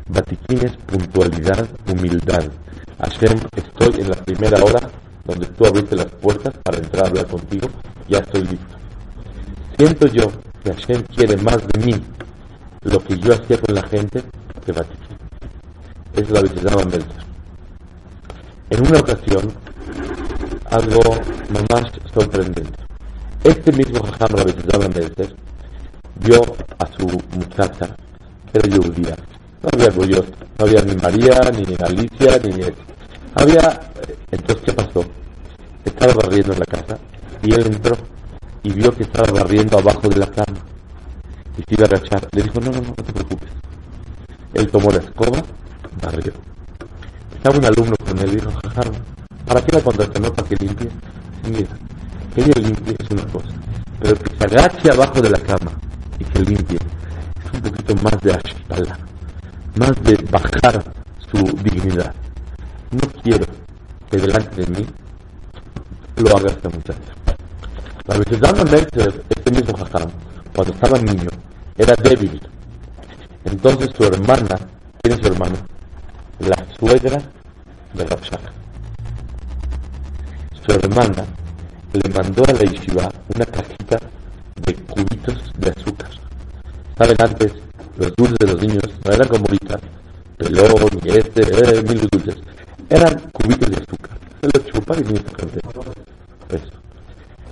Batiquín 0.08 0.66
es 0.66 0.78
puntualidad, 0.78 1.68
humildad. 1.92 2.52
Hashem, 3.00 3.40
estoy 3.56 4.02
en 4.02 4.10
la 4.10 4.16
primera 4.16 4.64
hora 4.64 4.90
donde 5.26 5.48
tú 5.48 5.66
abriste 5.66 5.96
las 5.96 6.06
puertas 6.06 6.54
para 6.64 6.78
entrar 6.78 7.06
a 7.06 7.10
hablar 7.10 7.28
contigo, 7.28 7.68
ya 8.08 8.20
estoy 8.20 8.42
listo. 8.42 8.75
Siento 9.78 10.08
yo 10.08 10.32
que 10.64 10.74
Hashem 10.74 11.04
quiere 11.04 11.36
más 11.38 11.58
de 11.68 11.86
mí 11.86 12.02
lo 12.84 13.04
que 13.04 13.18
yo 13.18 13.34
hacía 13.34 13.60
con 13.60 13.76
la 13.76 13.84
gente 13.88 14.24
que 14.66 14.72
batiquín 14.72 15.18
es 16.16 16.30
la 16.30 16.42
visitaban 16.42 16.88
Meltzer. 16.90 17.26
En 18.70 18.88
una 18.88 19.00
ocasión, 19.00 19.54
algo 20.72 21.02
más 21.70 21.92
sorprendente. 22.14 22.72
Este 23.44 23.72
mismo 23.74 24.02
Jajam, 24.02 24.48
la 24.66 24.80
Meltzer, 24.80 25.36
vio 26.22 26.42
a 26.80 26.88
su 26.98 27.08
muchacha, 27.38 27.96
que 28.52 28.60
era 28.60 28.78
judía. 28.78 29.16
No 29.62 29.70
había 29.74 29.90
Goyot, 29.90 30.28
no 30.58 30.66
había 30.66 30.82
ni 30.84 30.96
María, 30.96 31.40
ni 31.52 31.76
Alicia, 31.84 32.40
ni. 32.44 32.62
Había, 33.36 33.92
entonces, 34.32 34.64
¿qué 34.66 34.74
pasó? 34.74 35.04
Estaba 35.84 36.14
barriendo 36.14 36.54
en 36.54 36.60
la 36.60 36.66
casa 36.66 36.98
y 37.44 37.54
él 37.54 37.66
entró 37.68 37.98
y 38.66 38.74
vio 38.74 38.92
que 38.92 39.04
estaba 39.04 39.32
barriendo 39.32 39.78
abajo 39.78 40.10
de 40.10 40.18
la 40.18 40.26
cama 40.26 40.58
y 41.56 41.62
se 41.62 41.76
iba 41.76 41.84
a 41.84 41.88
agachar. 41.88 42.28
Le 42.32 42.42
dijo, 42.42 42.60
no, 42.60 42.72
no, 42.72 42.82
no, 42.82 42.88
no 42.88 42.96
te 42.96 43.14
preocupes. 43.14 43.50
Él 44.56 44.72
tomó 44.72 44.90
la 44.90 44.98
escoba 44.98 45.44
barrio. 46.02 46.34
Estaba 47.36 47.60
un 47.60 47.66
alumno 47.66 47.96
con 48.04 48.18
él 48.18 48.30
y 48.30 48.36
dijo, 48.38 48.50
¿para 49.46 49.62
qué 49.62 49.76
la 49.76 49.84
contraté? 49.84 50.20
No, 50.20 50.34
para 50.34 50.48
que 50.48 50.56
limpie. 50.56 50.90
Y 51.46 51.52
mira, 51.52 51.70
que 52.34 52.42
ella 52.42 52.54
limpie 52.56 52.96
es 52.98 53.12
una 53.12 53.26
cosa, 53.28 53.50
pero 54.02 54.16
que 54.16 54.36
se 54.36 54.44
agache 54.44 54.92
abajo 54.92 55.22
de 55.22 55.30
la 55.30 55.40
cama 55.40 55.72
y 56.18 56.24
que 56.26 56.40
limpie 56.40 56.80
es 57.46 57.54
un 57.54 57.62
poquito 57.62 57.96
más 58.02 58.20
de 58.22 58.34
ashpala, 58.34 58.98
más 59.76 59.92
de 60.02 60.16
bajar 60.32 60.84
su 61.20 61.38
dignidad. 61.62 62.16
No 62.90 63.22
quiero 63.22 63.46
que 64.10 64.18
delante 64.18 64.66
de 64.66 64.80
mí 64.80 64.88
lo 66.18 66.36
haga 66.36 66.50
esta 66.50 66.70
muchacha. 66.70 67.25
La 68.08 68.16
este 68.16 69.52
mismo 69.52 69.78
Jajam, 69.78 70.10
cuando 70.56 70.74
estaba 70.74 71.00
niño, 71.00 71.30
era 71.78 71.96
débil. 71.96 72.40
Entonces 73.46 73.90
su 73.96 74.04
hermana, 74.04 74.58
¿quién 75.02 75.18
es 75.18 75.26
su 75.26 75.34
hermano? 75.34 75.56
la 76.40 76.66
suegra 76.78 77.18
de 77.94 78.06
Rapshak. 78.06 78.42
Su 80.66 80.72
hermana 80.72 81.26
le 81.94 82.10
mandó 82.14 82.44
a 82.48 82.54
la 82.54 82.60
yeshiva 82.60 83.10
una 83.34 83.46
cajita 83.46 83.98
de 84.66 84.74
cubitos 84.74 85.52
de 85.58 85.70
azúcar. 85.70 86.10
Saben 86.98 87.18
antes, 87.20 87.54
los 87.98 88.14
dulces 88.16 88.38
de 88.40 88.48
los 88.48 88.62
niños 88.62 88.84
no 89.04 89.12
eran 89.12 89.28
como 89.28 89.46
ahorita, 89.46 89.80
pelón 90.38 91.00
este, 91.06 91.42
eh, 91.42 91.84
mil 91.84 92.08
dulces. 92.12 92.36
Eran 92.90 93.20
cubitos 93.32 93.70
de 93.70 93.78
azúcar. 93.78 94.18
Se 94.42 94.50
los 94.54 94.66
chupan 94.68 95.00
y 95.00 95.04
niños. 95.04 95.24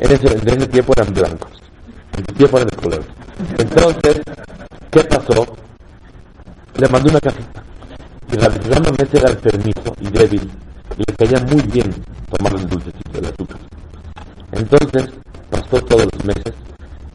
En 0.04 0.12
ese, 0.12 0.28
en 0.28 0.48
ese 0.50 0.68
tiempo 0.68 0.94
eran 0.98 1.14
blancos. 1.14 1.52
En 2.18 2.24
ese 2.24 2.34
tiempo 2.34 2.58
eran 2.58 2.70
de 2.70 2.76
color. 2.76 3.04
Entonces, 3.58 4.22
¿qué 4.92 5.04
pasó? 5.06 5.56
Le 6.76 6.88
mandó 6.90 7.10
una 7.10 7.22
cajita 7.22 7.64
y 8.30 8.36
rápidamente 8.36 9.18
era 9.18 9.30
el 9.30 9.38
permiso 9.38 9.96
y 10.02 10.08
débil, 10.10 10.52
y 10.98 11.04
le 11.08 11.16
caía 11.16 11.40
muy 11.46 11.62
bien 11.72 11.90
tomar 12.36 12.54
el 12.54 12.68
dulcecito 12.68 13.12
del 13.14 13.26
azúcar. 13.26 13.58
Entonces, 14.52 15.10
pasó 15.50 15.82
todos 15.86 16.08
los 16.12 16.26
meses, 16.26 16.54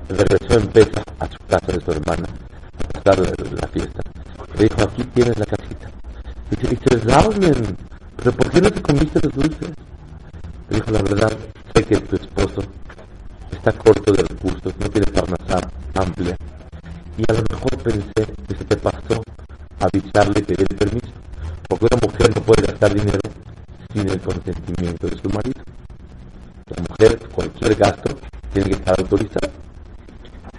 regresó 0.09 0.59
en 0.59 0.67
pesa 0.69 1.03
a 1.19 1.27
su 1.27 1.39
casa 1.47 1.73
de 1.73 1.85
su 1.85 1.91
hermana, 1.91 2.29
a 2.95 3.01
pasar 3.01 3.19
la, 3.19 3.69
fiesta. 3.69 4.01
Le 4.57 4.65
dijo, 4.65 4.83
aquí 4.83 5.05
tienes 5.13 5.39
la 5.39 5.45
casita. 5.45 5.91
Dice, 6.51 6.69
dice, 6.69 7.05
Raumen, 7.05 7.77
pero 8.17 8.33
¿por 8.33 8.51
qué 8.51 8.63
no 8.63 8.71
te 8.71 8.81
comiste 8.81 9.21
los 9.23 9.35
dulces? 9.35 9.71
Le 10.71 10.77
dijo, 10.77 10.91
la 10.91 11.03
verdad, 11.03 11.33
sé 11.75 11.85
que 11.85 11.97
tu 11.99 12.17
esposo 12.17 12.63
está 13.53 13.73
corto 13.73 14.13
de 14.13 14.23
recursos, 14.23 14.73
no 14.79 14.89
tiene 14.91 15.07
farmacia 15.13 15.71
amplia, 15.95 16.37
y 17.17 17.25
a 17.29 17.35
lo 17.35 17.43
mejor 17.51 17.79
pensé 17.83 18.33
que 18.47 18.55
se 18.55 18.65
te 18.65 18.77
pasó 18.77 19.23
avisarle 19.81 20.43
dé 20.43 20.55
el 20.59 20.77
permiso, 20.77 21.13
porque 21.69 21.87
una 21.91 22.07
mujer 22.07 22.37
no 22.37 22.43
puede 22.43 22.63
gastar 22.63 22.95
dinero 22.95 23.19
sin 23.93 24.09
el 24.09 24.21
consentimiento 24.21 25.07
de 25.07 25.19
su 25.19 25.29
marido. 25.29 25.63
La 26.67 26.83
mujer, 26.89 27.19
cualquier 27.31 27.75
gasto, 27.77 28.19
tiene 28.53 28.71
que 28.71 28.77
estar 28.77 29.01
autorizada. 29.01 29.51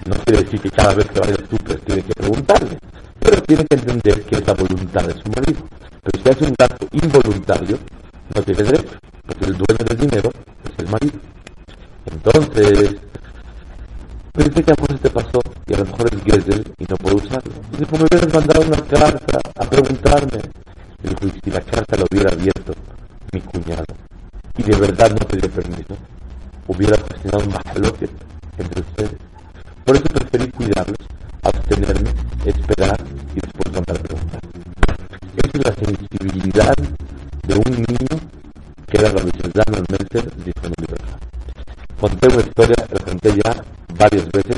No 0.06 0.16
quiere 0.26 0.44
decir 0.44 0.62
que 0.62 0.72
cada 0.72 0.94
vez 0.96 1.06
que 1.08 1.20
vaya 1.20 1.36
al 1.36 1.50
súper 1.50 1.80
tiene 1.82 2.04
que 2.04 2.14
preguntarle, 2.14 2.78
pero 3.20 3.42
tiene 3.44 3.66
que 3.66 3.76
entender 3.76 4.24
que 4.24 4.36
es 4.36 4.48
la 4.48 4.54
voluntad 4.54 5.04
de 5.04 5.14
su 5.14 5.30
marido. 5.30 5.68
Pero 6.04 6.24
si 6.24 6.30
hace 6.30 6.46
un 6.46 6.56
gasto 6.58 6.88
involuntario, 6.92 7.78
no 8.36 8.42
tiene 8.42 8.64
derecho, 8.64 8.98
porque 9.30 9.46
el 9.46 9.58
dueño 9.58 9.86
del 9.88 9.98
dinero 9.98 10.32
es 10.66 10.80
el 10.80 10.90
marido. 10.90 11.20
Entonces, 12.06 12.96
pensé 14.34 14.64
que 14.64 14.72
a 14.72 14.76
te 14.76 15.10
pasó 15.12 15.42
y 15.68 15.74
a 15.76 15.78
lo 15.78 15.86
mejor 15.86 16.10
es 16.14 16.24
Gesell 16.24 16.74
y 16.80 16.86
no 16.90 16.96
puedo 16.98 17.16
usarlo. 17.18 17.54
Dice, 17.72 17.86
como 17.86 18.04
me 18.04 18.08
hubieras 18.12 18.34
mandado 18.34 18.62
una 18.62 18.82
carta 18.88 19.40
a 19.56 19.70
preguntarme. 19.70 20.42
Le 21.04 21.10
dijo, 21.10 21.28
y 21.28 21.40
si 21.44 21.52
la 21.52 21.62
carta 21.62 21.96
la 21.96 22.06
hubiera 22.12 22.32
abierto 22.32 22.74
mi 23.32 23.42
cuñado 23.42 23.86
y 24.58 24.64
de 24.64 24.76
verdad 24.76 25.12
no 25.12 25.28
pedía 25.28 25.50
permiso, 25.50 25.96
hubiera 26.68 26.98
cuestionado 26.98 27.46
un 27.46 27.54
ya 43.46 43.64
varias 43.98 44.30
veces. 44.32 44.49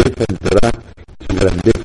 usted 0.00 0.14
sentará 0.16 0.70
grandeza. 1.28 1.79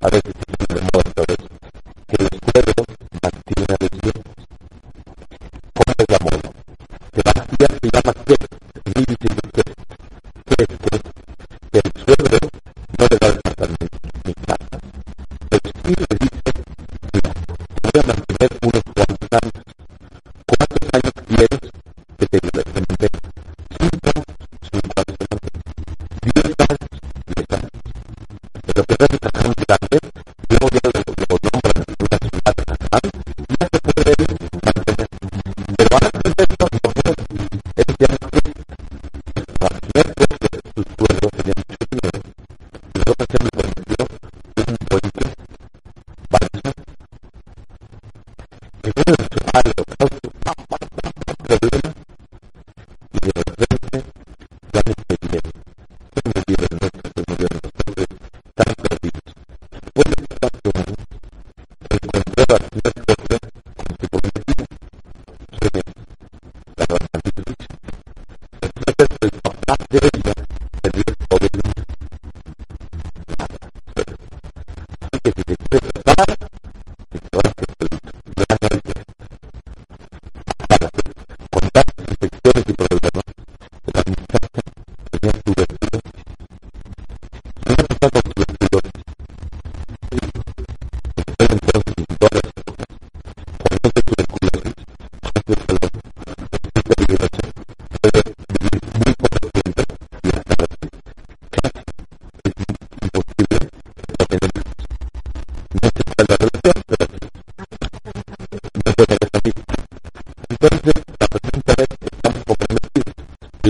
avec 0.00 0.23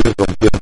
rompió 0.02 0.53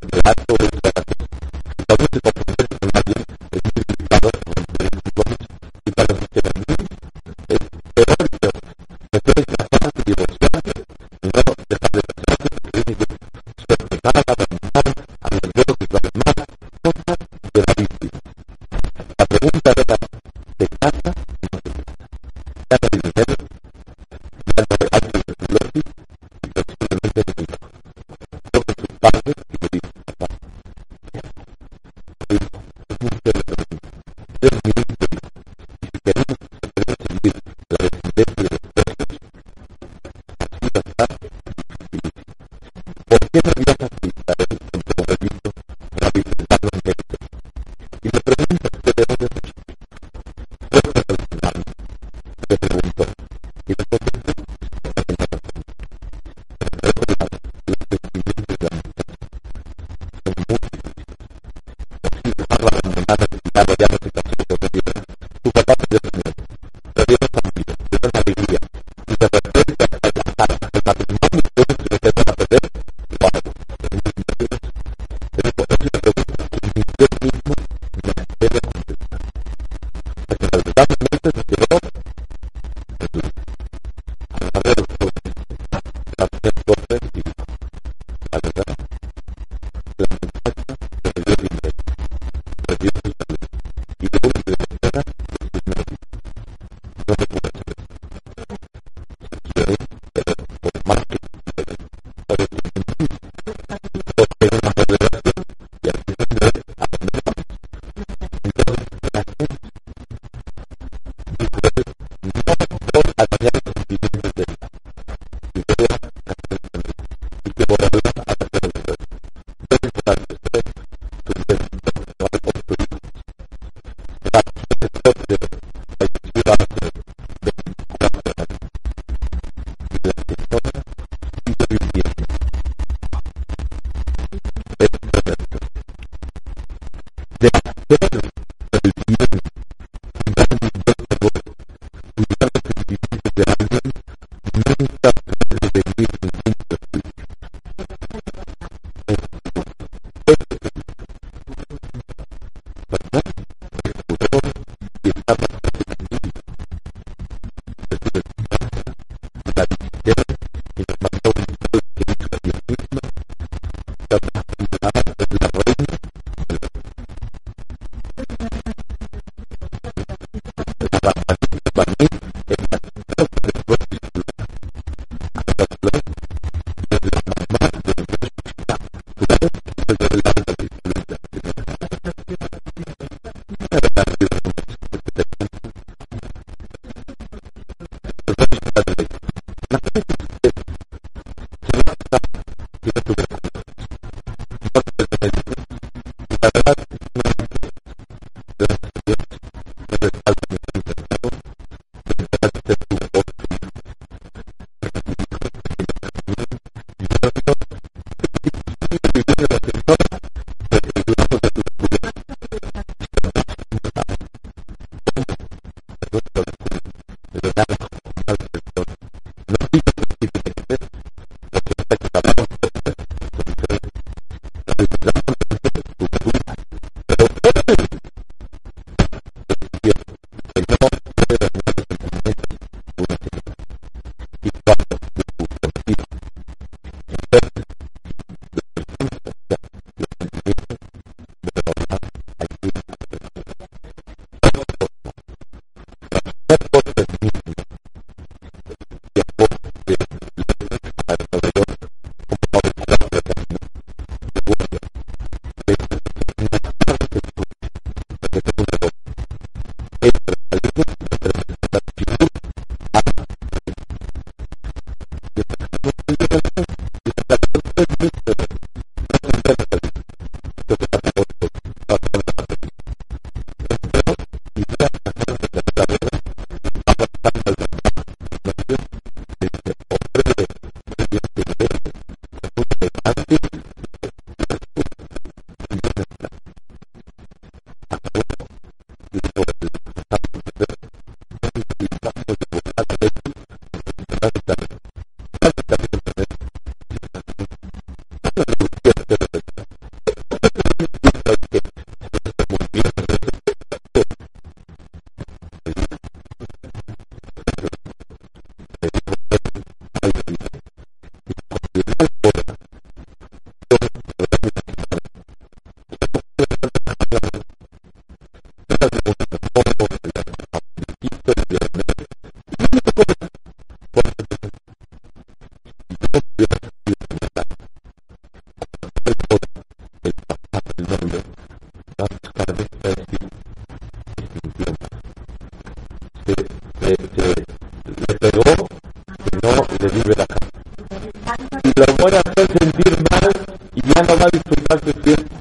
Ecco, 344.45 344.59
intanto 344.59 344.89
il 344.89 345.01
cliente 345.01 345.37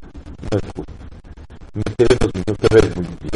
per 0.47 0.61
cui 0.73 0.83
mettere 1.73 2.17
così, 2.17 2.43
non 2.45 2.55
per 2.55 3.30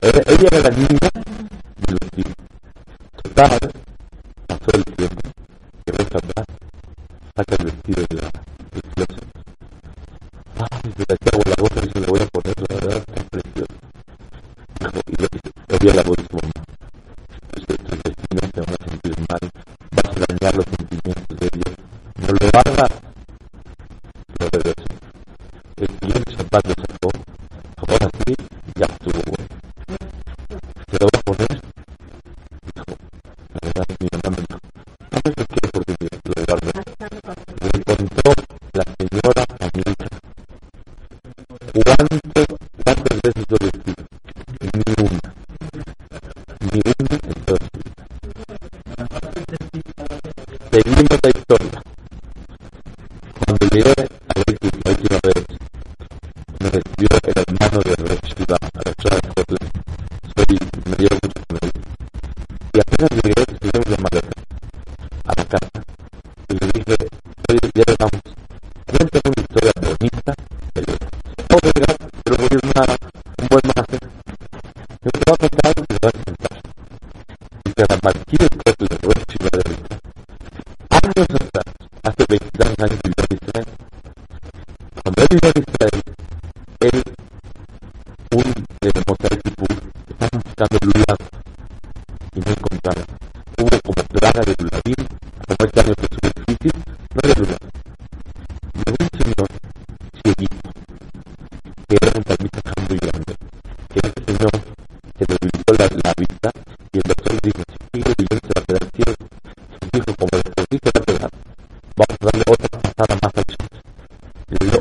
ella 0.00 0.48
era 0.50 0.60
la 0.60 0.70
niña 0.70 1.10
de 1.86 1.92
los 1.92 2.10
tipos. 2.10 2.34
Total, 3.22 3.58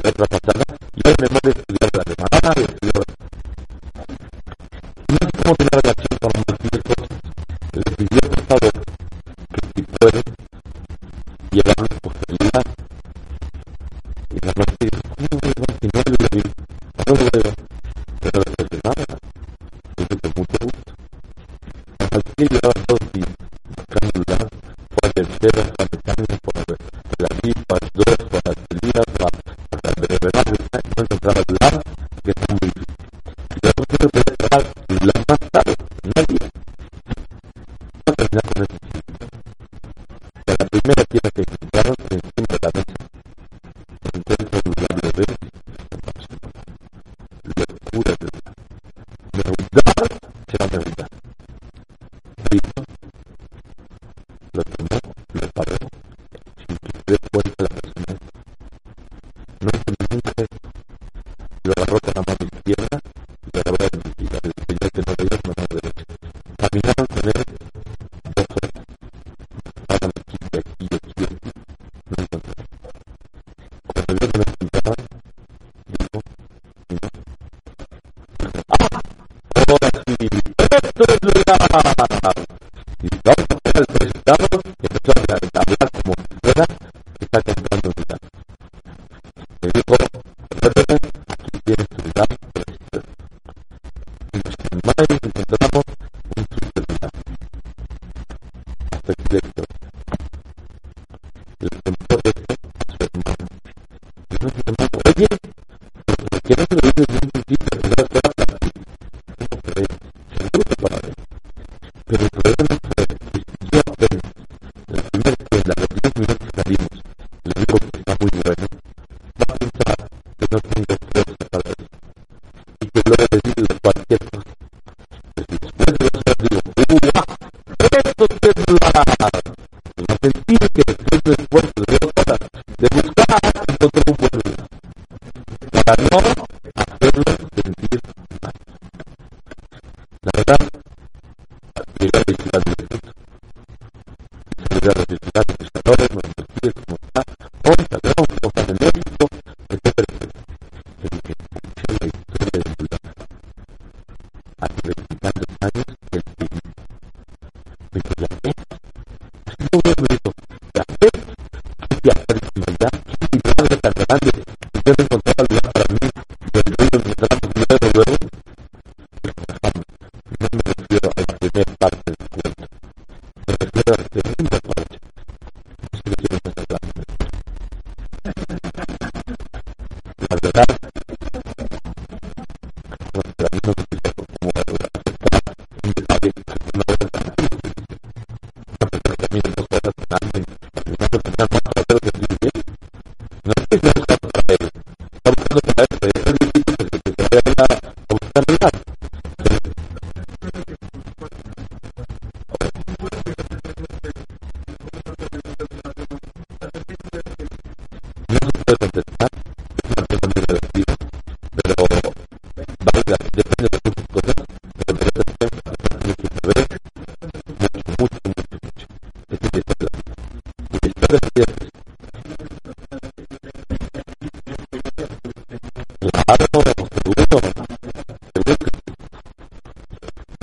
la 0.03 0.09
vez 0.11 0.15
pasada, 0.15 0.63
las 1.03 1.72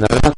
Nada 0.01 0.32